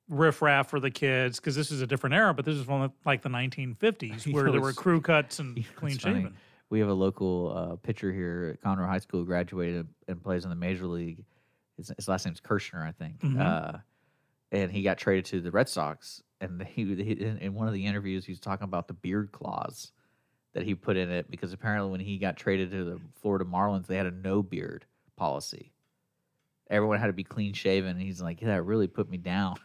[0.09, 3.23] riffraff for the kids because this is a different era, but this is from like
[3.23, 6.17] the 1950s where there were crew cuts and you know, clean it's funny.
[6.17, 6.37] shaven.
[6.69, 10.51] we have a local uh, pitcher here at Conroe High School, graduated and plays in
[10.51, 11.25] the major league.
[11.77, 13.21] His, his last name's Kirshner, I think.
[13.21, 13.41] Mhm.
[13.41, 13.79] Uh,
[14.53, 16.23] and he got traded to the Red Sox.
[16.43, 19.31] And he, he in, in one of the interviews, he was talking about the beard
[19.33, 19.93] clause
[20.55, 23.87] that he put in it because apparently when he got traded to the Florida Marlins,
[23.87, 24.85] they had a no beard
[25.17, 25.73] policy.
[26.69, 27.91] Everyone had to be clean shaven.
[27.91, 29.57] And he's like, yeah, that really put me down.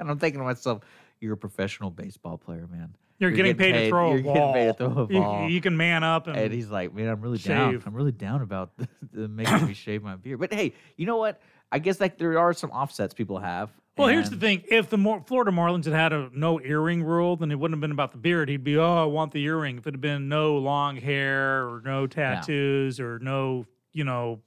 [0.00, 0.82] And I'm thinking to myself,
[1.18, 2.94] you're a professional baseball player, man.
[3.18, 4.34] You're, getting, paid, to throw you're a ball.
[4.34, 5.48] getting paid throw a You- ball.
[5.48, 7.82] You, can man up and, And he's like, man, I'm really down.
[7.84, 10.38] I'm really down about the, the making me shave my beard.
[10.38, 11.40] But hey, you know what?
[11.72, 13.70] I guess like there are some offsets people have.
[13.98, 17.36] Well, here's the thing: if the Mor- Florida Marlins had had a no earring rule,
[17.36, 18.48] then it wouldn't have been about the beard.
[18.48, 19.78] He'd be, oh, I want the earring.
[19.78, 24.40] If it had been no long hair or no tattoos or no, you know,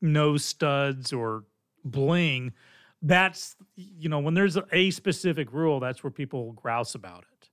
[0.00, 1.44] no studs or
[1.84, 2.52] bling,
[3.02, 7.48] that's you know, when there's a specific rule, that's where people grouse about it.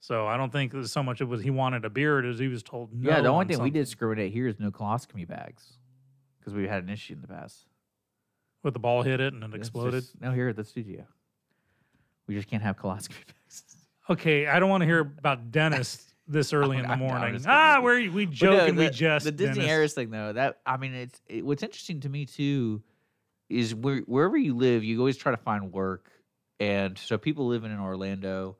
[0.00, 2.48] So I don't think there's so much it was he wanted a beard as he
[2.48, 2.94] was told.
[2.94, 3.72] No Yeah, the only on thing we something.
[3.72, 5.72] did discriminate here is no colostomy bags
[6.38, 7.66] because we had an issue in the past.
[8.68, 10.02] With the ball hit it and it It's exploded.
[10.02, 11.04] just- no, here at the studio,
[12.26, 13.08] we just can't have bags.
[14.10, 17.32] Okay, I don't want to hear about Dennis this early in the I'm- I'm morning.
[17.34, 17.82] just kidding ah, you.
[17.82, 19.24] where we But joke no, and we the- jest.
[19.26, 19.66] The Disney.
[19.66, 22.82] Harris thing, though, that I mean, it's it, what's interesting to me too
[23.50, 26.10] is where, wherever you live, you always try to find work,
[26.58, 28.56] and so people living in Orlando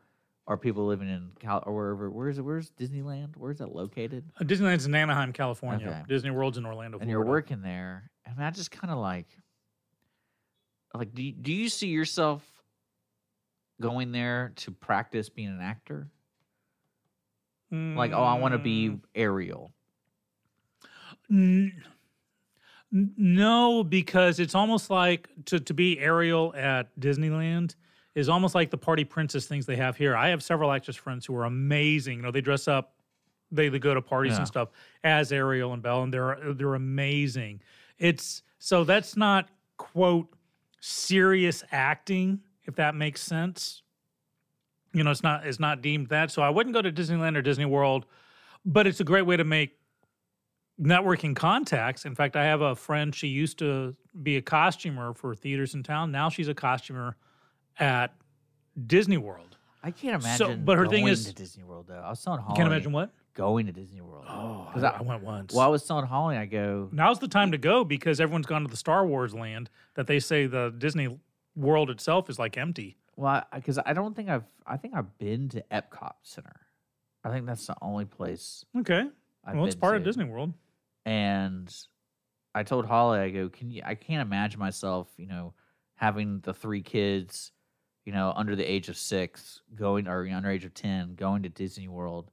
[0.47, 2.11] or people living in Cal or wherever.
[2.11, 3.35] Where's where's Disneyland?
[3.39, 4.25] Where's that located?
[4.39, 5.89] Uh, Disneyland's in Anaheim, California.
[5.89, 6.03] Okay.
[6.09, 7.31] Disney World's in Orlando, and you're Florida.
[7.31, 9.29] working there, and I just kind of like,
[10.95, 12.43] like, do you, do you see yourself
[13.81, 16.09] going there to practice being an actor?
[17.71, 19.73] Like, oh, I want to be Mm, Ariel.
[21.31, 21.83] n-
[22.91, 27.75] no, because it's almost like to, to be Ariel at Disneyland
[28.15, 30.17] is almost like the party princess things they have here.
[30.17, 32.17] I have several actress friends who are amazing.
[32.17, 32.95] You know, they dress up,
[33.53, 34.39] they, they go to parties Yeah.
[34.39, 34.71] and stuff
[35.05, 37.61] as Ariel and Belle, and they're they're amazing.
[37.99, 40.29] It's so that's not quote
[40.81, 43.83] serious acting, if that makes sense.
[44.93, 46.31] You know, it's not it's not deemed that.
[46.31, 48.07] So I wouldn't go to Disneyland or Disney World,
[48.65, 49.77] but it's a great way to make
[50.81, 52.05] networking contacts.
[52.05, 55.83] In fact, I have a friend, she used to be a costumer for theaters in
[55.83, 56.11] town.
[56.13, 57.17] Now she's a costumer
[57.79, 58.15] at
[58.87, 59.57] Disney World.
[59.83, 60.65] I can't So- imagine.
[60.65, 62.01] but her thing is- to Disney World though.
[62.01, 62.57] I was telling Holly.
[62.57, 63.11] Can't imagine what?
[63.35, 64.25] Going to Disney World.
[64.29, 65.55] Oh, I, I- I went once.
[65.55, 68.63] Well, I was telling Holly, I go, Now's the time to go because everyone's gone
[68.63, 71.19] to the Star Wars land that they say the Disney
[71.57, 72.97] World itself is like empty.
[73.17, 76.61] well, because I don't think I've, I think I've been to Epcot Center.
[77.25, 79.05] I think that's the only place Okay.
[79.45, 79.99] I've well, it's part to.
[79.99, 80.53] of Disney World.
[81.07, 81.75] And
[82.55, 83.83] I told Holly, I go, can you?
[83.85, 85.55] I can't imagine myself, you know,
[85.97, 87.53] having the three kids,
[88.05, 91.15] you know, under the age of six, going or you know, under age of ten,
[91.15, 92.31] going to Disney World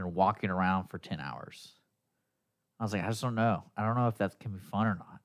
[0.00, 1.72] and walking around for ten hours.
[2.78, 3.64] I was like, I just don't know.
[3.76, 5.20] I don't know if that can be fun or not.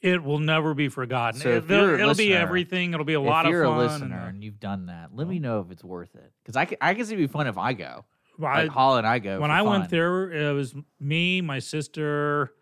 [0.00, 1.40] It will never be forgotten.
[1.40, 2.92] So It, if you're a will be everything.
[2.92, 3.46] It'll be a lot of fun.
[3.46, 6.14] if you're a listener uh, and, you've done that, let me know if it's worth
[6.14, 6.32] it.
[6.42, 8.04] Because I I see it'd be fun if I go.
[8.38, 9.40] well, Like I- and I go.
[9.40, 12.52] when I went there, it was me, my sister,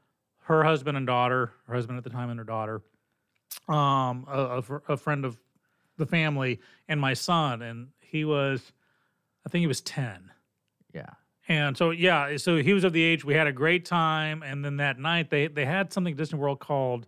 [0.44, 2.82] her husband and daughter, her husband at the time and her daughter,
[3.68, 5.38] um, a, a a friend of
[5.98, 7.62] the family, and my son.
[7.62, 8.72] And he was,
[9.46, 10.30] I think he was 10.
[10.92, 11.06] yeah,
[11.48, 14.42] And so, yeah, so he was of the age, we had a great time.
[14.42, 17.06] And then that night, they, they had something at Disney World called,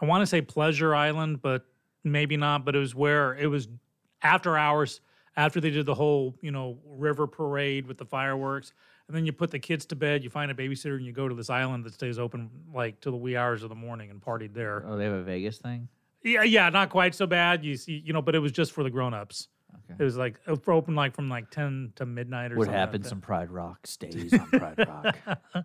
[0.00, 1.66] I want to say Pleasure Island, but
[2.02, 2.64] maybe not.
[2.64, 3.68] But it was where it was
[4.22, 5.00] after hours,
[5.36, 8.72] after they did the whole, you know, river parade with the fireworks.
[9.06, 11.28] And then you put the kids to bed, you find a babysitter, and you go
[11.28, 14.18] to this island that stays open like till the wee hours of the morning and
[14.20, 14.82] partied there.
[14.86, 15.88] oh, they have a Vegas thing.
[16.22, 17.62] Yeah, yeah, not quite so bad.
[17.62, 19.48] You see, you know, but it was just for the grown-ups.
[19.90, 19.96] Okay.
[19.98, 22.78] It was like uh, open like from like ten to midnight or What something.
[22.78, 23.14] like happens that.
[23.14, 25.16] on Pride Rock stays on Pride Rock.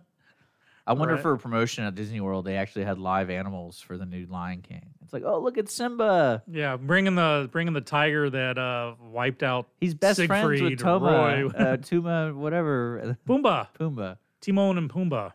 [0.86, 1.22] I wonder Right.
[1.22, 4.60] for a promotion at Disney World, they actually had live animals for the new Lion
[4.62, 4.90] King.
[5.04, 6.42] It's like, oh, look at Simba.
[6.50, 10.78] Yeah, bringing the bringing the tiger that uh wiped out He's best friends with Siegfried,
[10.80, 14.16] Toma, uh, Tuma, whatever, Pumbaa, Pumbaa.
[14.40, 15.32] Timon and Pumbaa.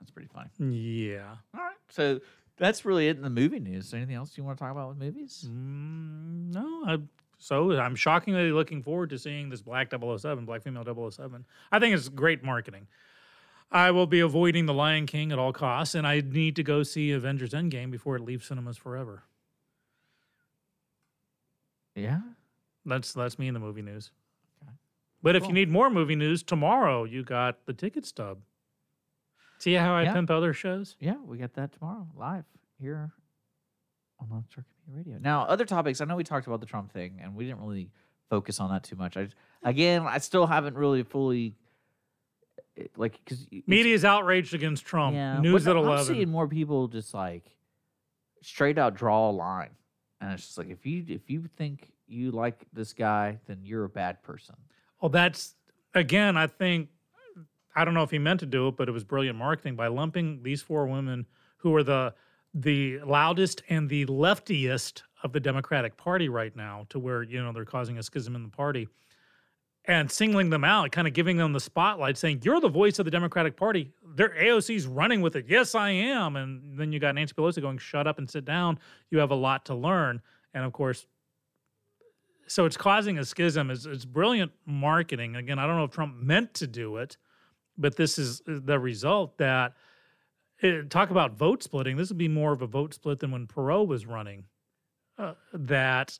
[0.00, 0.50] That's pretty funny.
[0.76, 1.36] Yeah.
[1.54, 2.20] All right, so
[2.56, 3.92] that's really it in the movie news.
[3.92, 5.46] Anything else you want to talk about with movies?
[5.48, 6.98] Mm, no, I,
[7.38, 11.44] so I'm shockingly looking forward to seeing this Black 007, Black Female 007.
[11.72, 12.86] I think it's great marketing.
[13.70, 16.82] I will be avoiding The Lion King at all costs, and I need to go
[16.82, 19.24] see Avengers Endgame before it leaves cinemas forever.
[21.94, 22.20] Yeah.
[22.86, 24.10] That's that's me in the movie news.
[24.62, 24.72] Okay.
[25.22, 28.38] But if you need more movie news, tomorrow you got the ticket stub.
[29.64, 30.12] See how I Yeah.
[30.12, 30.94] pimp other shows?
[31.00, 32.44] Yeah, we got that tomorrow live
[32.78, 33.14] here
[34.18, 35.22] on Lone Star Community Radio.
[35.22, 36.02] Now, other topics.
[36.02, 37.90] I know we talked about the Trump thing, and we didn't really
[38.28, 39.16] focus on that too much.
[39.16, 39.30] I
[39.62, 41.56] again, I still haven't really fully
[42.76, 45.14] eh, like because media is outraged against Trump.
[45.14, 47.56] Yeah, News at I'm seeing more people just like
[48.42, 49.70] straight out draw a line,
[50.20, 53.84] and it's just like if you if you think you like this guy, then you're
[53.84, 54.56] a bad person.
[55.00, 55.54] Well, that's
[55.94, 56.36] again.
[56.36, 56.90] I think
[57.74, 59.88] I don't know if he meant to do it, but it was brilliant marketing by
[59.88, 61.26] lumping these four women
[61.58, 62.14] who are the
[62.54, 67.52] the loudest and the leftiest of the Democratic Party right now to where, you know,
[67.52, 68.86] they're causing a schism in the party
[69.86, 73.04] and singling them out, kind of giving them the spotlight, saying, You're the voice of
[73.04, 73.92] the Democratic Party.
[74.14, 75.46] Their AOC's running with it.
[75.48, 76.36] Yes, I am.
[76.36, 78.78] And then you got Nancy Pelosi going, Shut up and sit down.
[79.10, 80.22] You have a lot to learn.
[80.54, 81.06] And of course,
[82.46, 83.70] so it's causing a schism.
[83.70, 85.36] It's, it's brilliant marketing.
[85.36, 87.16] Again, I don't know if Trump meant to do it,
[87.76, 89.74] but this is the result that
[90.62, 91.96] eh, talk about vote splitting.
[91.96, 94.44] This would be more of a vote split than when Perot was running.
[95.16, 96.18] Uh, that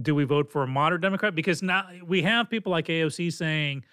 [0.00, 1.34] do we vote for a moderate Democrat?
[1.34, 3.84] Because now we have people like AOC saying,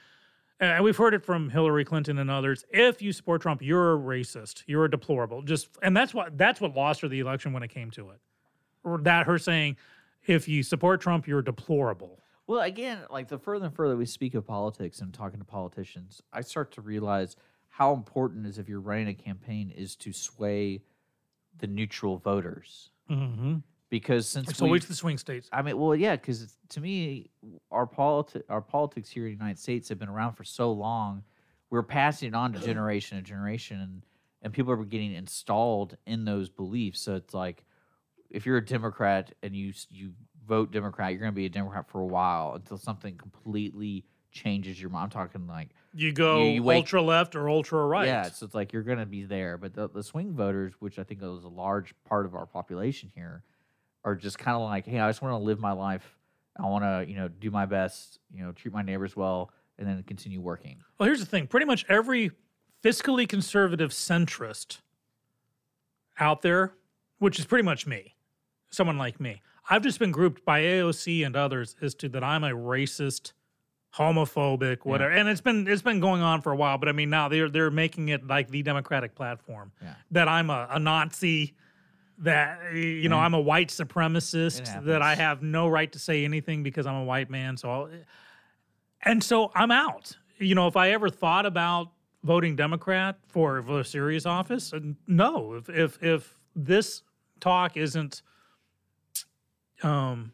[0.59, 2.65] and we've heard it from Hillary Clinton and others.
[2.69, 4.63] If you support Trump, you're a racist.
[4.67, 5.41] You're a deplorable.
[5.41, 8.19] Just and that's what that's what lost her the election when it came to it.
[9.03, 9.77] That her saying,
[10.25, 12.22] if you support Trump, you're deplorable.
[12.47, 16.21] Well, again, like the further and further we speak of politics and talking to politicians,
[16.31, 17.35] I start to realize
[17.69, 20.81] how important is if you're running a campaign is to sway
[21.57, 22.91] the neutral voters.
[23.09, 23.57] Mm-hmm.
[23.89, 25.49] Because since It's always the swing states.
[25.53, 27.29] I mean, well, yeah, because to me,
[27.71, 31.23] our politi- our politics here in the United States have been around for so long.
[31.69, 34.05] We're passing it on to generation to generation, and
[34.41, 37.01] and people are getting installed in those beliefs.
[37.01, 37.65] So it's like,
[38.31, 40.13] if you're a Democrat and you you
[40.47, 44.81] vote Democrat, you're going to be a Democrat for a while until something completely changes
[44.81, 45.05] your mind.
[45.05, 48.07] I'm talking like, You go You- you wake- ultra left or ultra right.
[48.07, 49.57] yeah, so it's like you're going to be there.
[49.57, 53.11] But the, the swing voters, which I think is a large part of our population
[53.15, 53.43] here,
[54.03, 56.17] are just kind of like, hey, I just want to live my life.
[56.59, 59.87] I want to, you know, do my best, you know, treat my neighbors well, and
[59.87, 60.77] then continue working.
[60.99, 62.31] Well, here's the thing pretty much every
[62.83, 64.81] fiscally conservative centrist
[66.19, 66.73] out there,
[67.19, 68.15] which is pretty much me,
[68.69, 72.43] someone like me, I've just been grouped by AOC and others as to that I'm
[72.43, 73.33] a racist,
[73.97, 75.11] homophobic, whatever.
[75.11, 77.49] And it's been it's been going on for a while, but I mean now they're
[77.49, 79.93] they're making it like the Democratic platform Yeah.
[80.11, 81.55] that I'm a, a Nazi.
[82.19, 83.23] That you know, Yeah.
[83.23, 84.85] I'm a white supremacist.
[84.85, 87.57] That I have no right to say anything because I'm a white man.
[87.57, 87.89] So, I'll,
[89.01, 90.15] and so I'm out.
[90.37, 91.89] You know, if I ever thought about
[92.23, 94.71] voting Democrat for, for a serious office,
[95.07, 95.53] no.
[95.55, 97.01] If if if this
[97.39, 98.21] talk isn't,
[99.83, 100.31] um,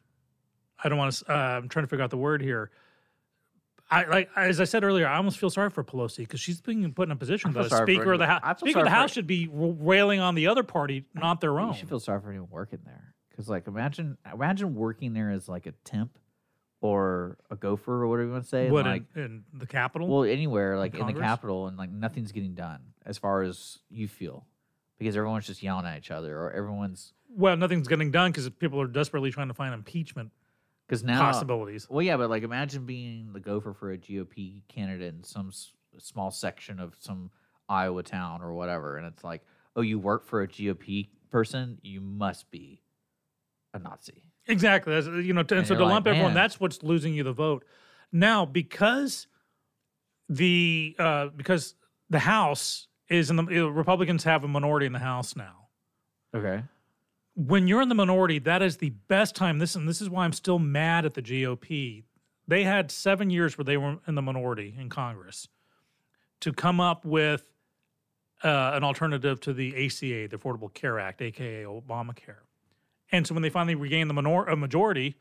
[0.84, 1.32] I don't want to.
[1.32, 2.72] Uh, I'm trying to figure out the word here.
[3.92, 6.94] I like as I said earlier, I almost feel sorry for Pelosi because she's being
[6.94, 9.26] put in a position that a Speaker of the House, Speaker of the House should
[9.26, 11.70] be railing on the other party, not their own.
[11.70, 15.50] You should feel sorry for anyone working there, because like imagine imagine working there as
[15.50, 16.20] like a temp
[16.82, 18.66] or a gopher or whatever you want to say.
[18.66, 20.08] and, what like, in, in the capital?
[20.08, 24.08] well, anywhere like in the capital, and like nothing's getting done as far as you
[24.08, 24.46] feel,
[25.00, 28.80] because everyone's just yelling at each other, or everyone's well, nothing's getting done because people
[28.82, 30.32] are desperately trying to find impeachment
[30.88, 31.88] because now possibilities.
[31.90, 35.72] Well, yeah, but like imagine being the gopher for a GOP candidate in some s-
[35.98, 37.32] small section of some
[37.68, 39.44] Iowa town or whatever, and it's like,
[39.76, 42.82] oh, you work for a GOP person, you must be
[43.74, 44.24] a Nazi.
[44.48, 44.94] Exactly.
[44.94, 47.32] That's, you know, and, And so to like, lump everyone, that's what's losing you the
[47.34, 47.64] vote.
[48.12, 49.28] Now, because
[50.28, 51.76] the uh, because
[52.10, 55.68] the House is in the uh, Republicans have a minority in the House now.
[56.34, 56.64] Okay.
[57.36, 59.60] When you're in the minority, that is the best time.
[59.60, 62.04] This and this is why I'm still mad at the GOP.
[62.48, 65.48] They had seven years where they were in the minority in Congress
[66.42, 67.44] to come up with
[68.44, 72.44] uh, an alternative to the ACA, the Affordable Care Act, aka Obamacare.
[73.12, 75.16] And so when they finally regained the minor- a majority,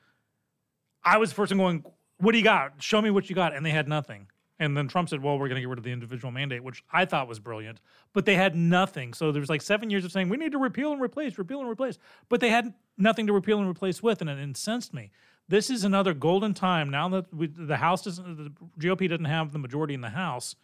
[1.04, 1.84] I was the first one going,
[2.18, 2.82] "What do you got?
[2.82, 4.28] Show me what you got." And they had nothing.
[4.60, 6.82] And then Trump said, "Well, we're going to get rid of the individual mandate," which
[6.92, 7.80] I thought was brilliant.
[8.12, 9.14] But they had nothing.
[9.14, 11.60] So there was like seven years of saying we need to repeal and replace, repeal
[11.60, 11.98] and replace.
[12.28, 15.10] But they had nothing to repeal and replace with, and it incensed me.
[15.48, 19.52] This is another golden time now that we, the House doesn't, the GOP doesn't have
[19.52, 20.56] the majority in the House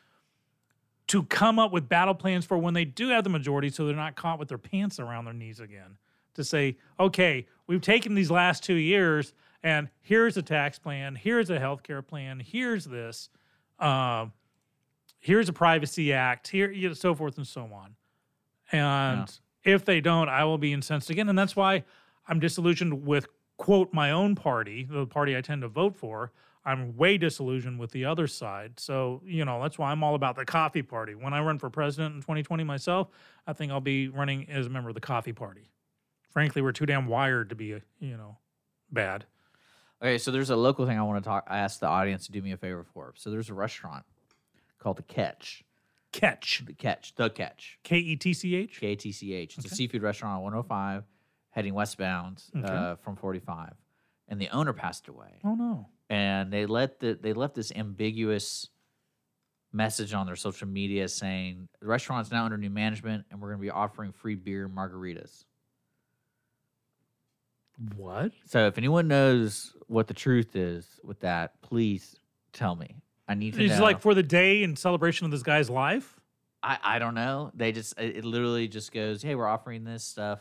[1.06, 3.96] to come up with battle plans for when they do have the majority so they're
[3.96, 5.96] not caught with their pants around their knees again.
[6.34, 11.48] To say, okay, we've taken these last two years and here's a tax plan, here's
[11.48, 13.30] a healthcare plan, here's this,
[13.78, 14.26] uh,
[15.18, 17.96] here's a privacy act, here, you know, so forth and so on.
[18.72, 19.30] And
[19.64, 21.28] if they don't, I will be incensed again.
[21.28, 21.84] And that's why
[22.28, 26.32] I'm disillusioned with, quote, my own party, the party I tend to vote for.
[26.66, 28.80] I'm way disillusioned with the other side.
[28.80, 31.14] So, you know, that's why I'm all about the coffee party.
[31.14, 33.08] When I run for president in 2020 myself,
[33.46, 35.70] I think I'll be running as a member of the coffee party.
[36.30, 37.66] Frankly, we're too damn wired to be,
[38.00, 38.38] you know,
[38.90, 39.26] bad.
[40.04, 41.46] Okay, so there's a local thing I want to talk.
[41.48, 43.14] I asked the audience to do me a favor for.
[43.16, 44.04] So there's a restaurant
[44.78, 45.64] called the Catch.
[46.12, 46.62] Catch.
[46.66, 47.14] The Catch.
[47.14, 47.78] The Catch.
[47.84, 48.78] K E T C H?
[48.80, 49.56] K A T C H.
[49.56, 51.04] It's a seafood restaurant on 105,
[51.50, 52.66] heading westbound Okay.
[52.70, 53.72] uh, from 45.
[54.28, 55.40] And the owner passed away.
[55.42, 55.88] Oh, no.
[56.10, 58.68] and they let the they left this ambiguous
[59.72, 63.58] message on their social media saying the restaurant's now under new management and we're going
[63.58, 65.44] to be offering free beer and margaritas.
[67.96, 68.32] What?
[68.46, 72.16] So if anyone knows what the truth is with that, please
[72.52, 72.96] tell me.
[73.26, 73.82] I need to It's know.
[73.82, 76.16] like for the day in celebration of this guy's life.
[76.62, 77.50] I, I don't know.
[77.54, 80.40] They just it, it literally just goes, hey, we're offering this stuff.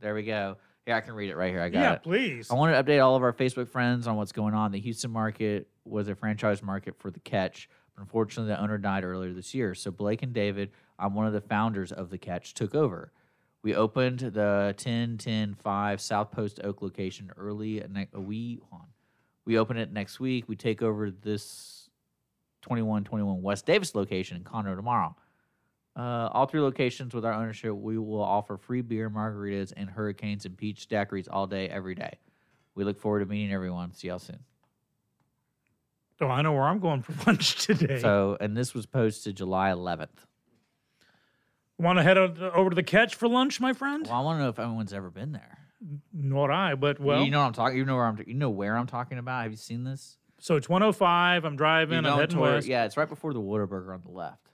[0.00, 0.56] There we go.
[0.86, 1.60] Here I can read it right here.
[1.60, 2.02] I got yeah, it.
[2.02, 2.50] please.
[2.50, 4.72] I want to update all of our Facebook friends on what's going on.
[4.72, 9.04] The Houston market was a franchise market for the Catch, but unfortunately, the owner died
[9.04, 9.74] earlier this year.
[9.74, 13.12] So Blake and David, I'm one of the founders of the Catch, took over.
[13.62, 18.86] We opened the 10 10 5 South Post Oak location early ne- a week on.
[19.44, 20.44] We open it next week.
[20.48, 21.88] We take over this
[22.62, 25.14] 21 21 West Davis location in Conroe tomorrow.
[25.96, 30.46] Uh, all three locations with our ownership, we will offer free beer, margaritas, and hurricanes
[30.46, 32.18] and peach daiquiris all day, every day.
[32.74, 33.92] We look forward to meeting everyone.
[33.92, 34.38] See y'all soon.
[36.20, 37.98] Oh, I know where I'm going for lunch today.
[37.98, 40.08] So, and this was posted July 11th.
[41.80, 44.06] Want to head over to the catch for lunch, my friend?
[44.06, 45.58] Well, I want to know if anyone's ever been there.
[46.12, 47.22] Nor I, but well.
[47.22, 47.78] you know what I'm talking.
[47.78, 48.22] You know where I'm.
[48.26, 49.44] You know where I'm talking about.
[49.44, 50.18] Have you seen this?
[50.38, 51.44] so it's 105.
[51.44, 52.02] I'm driving.
[52.02, 52.66] You're I'm heading toward- west.
[52.66, 54.48] Yeah, it's right before the Whataburger on the left.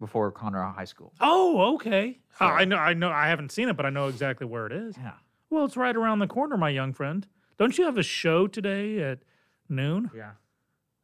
[0.00, 1.12] Before Conroe High School.
[1.20, 2.18] Oh, okay.
[2.40, 2.76] Uh, I know.
[2.76, 3.10] I know.
[3.10, 4.96] I haven't seen it, but I know exactly where it is.
[4.98, 5.12] Yeah.
[5.48, 7.26] Well, it's right around the corner, my young friend.
[7.56, 9.20] Don't you have a show today at
[9.68, 10.10] noon?
[10.14, 10.32] Yeah.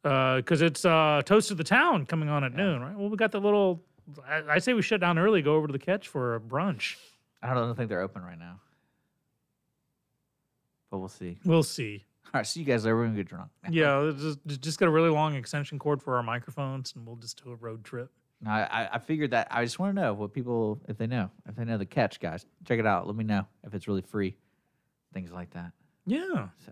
[0.03, 2.95] Because it's uh, Toast of the Town coming on at noon, right?
[2.97, 3.83] Well, we got the little.
[4.27, 6.95] I, I say we shut down early, go over to the catch for a brunch.
[7.41, 8.59] I don't think they're open right now.
[10.91, 11.37] But we'll see.
[11.45, 12.05] We'll see.
[12.25, 12.95] All right, see you guys later.
[12.97, 13.49] We're gonna get drunk.
[13.69, 17.43] Yeah, just, just got a really long extension cord for our microphones, and we'll just
[17.43, 18.11] do a road trip.
[18.41, 19.47] No, I- I figured that.
[19.51, 22.19] I just want to know what people, if they know, if they know the catch,
[22.19, 22.45] guys.
[22.65, 23.05] Check it out.
[23.07, 24.35] Let me know if it's really free.
[25.13, 25.71] Things like that.
[26.05, 26.47] Yeah.
[26.65, 26.71] So,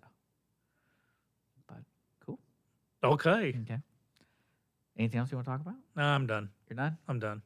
[1.68, 1.78] but
[2.26, 2.40] cool.
[3.04, 3.56] Okay.
[3.64, 3.80] Okay.
[4.98, 5.76] Anything else you want to talk about?
[5.96, 6.50] No, I'm done.
[6.70, 6.98] You're done.
[7.08, 7.42] I'm done.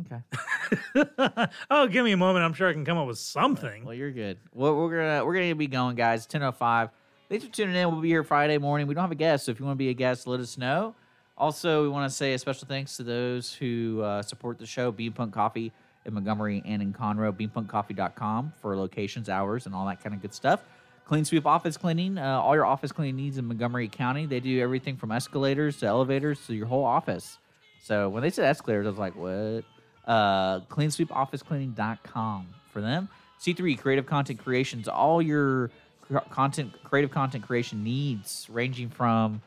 [0.00, 1.46] Okay.
[1.70, 2.44] oh, give me a moment.
[2.44, 3.84] I'm sure I can come up with something.
[3.84, 4.38] Well, you're good.
[4.54, 6.26] Well, we're gonna we're gonna be going, guys.
[6.26, 6.90] Ten oh five.
[7.28, 7.90] Thanks for tuning in.
[7.90, 8.86] We'll be here Friday morning.
[8.86, 10.56] We don't have a guest, so if you want to be a guest, let us
[10.56, 10.94] know.
[11.36, 14.92] Also, we want to say a special thanks to those who uh, support the show.
[14.92, 15.72] Bean Punk Coffee
[16.04, 17.32] in Montgomery and in Conroe.
[17.32, 20.62] BeanPunkCoffee.com for locations, hours, and all that kind of good stuff.
[21.06, 22.18] Clean Sweep Office Cleaning.
[22.18, 24.26] Uh, all your office cleaning needs in Montgomery County.
[24.26, 27.38] They do everything from escalators to elevators to your whole office.
[27.82, 29.64] So when they said escalators, I was like, what?
[30.06, 33.08] Uh, cleansweepofficecleaning.com for them.
[33.40, 35.70] C3 Creative Content Creations, all your
[36.02, 39.42] cr- content, creative content creation needs, ranging from,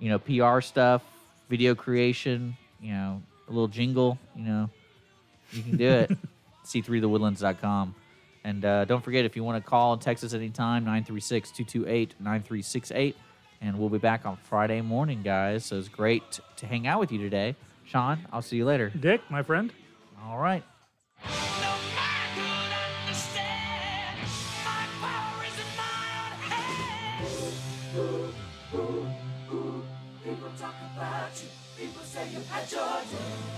[0.00, 1.02] you know, PR stuff,
[1.48, 4.70] video creation, you know, a little jingle, you know,
[5.52, 6.10] you can do it.
[6.66, 7.94] C3thewoodlands.com.
[8.48, 12.14] And uh, don't forget, if you want to call and text us anytime, 936 228
[12.18, 13.14] 9368.
[13.60, 15.66] And we'll be back on Friday morning, guys.
[15.66, 17.56] So it's great to hang out with you today.
[17.84, 18.88] Sean, I'll see you later.
[18.88, 19.70] Dick, my friend.
[20.24, 20.62] All right.
[21.24, 21.30] No
[21.94, 22.72] man could
[23.04, 24.18] understand.
[24.64, 27.52] My power is in my own hands.
[30.24, 31.48] People talk about you.
[31.84, 33.57] People say you had your day.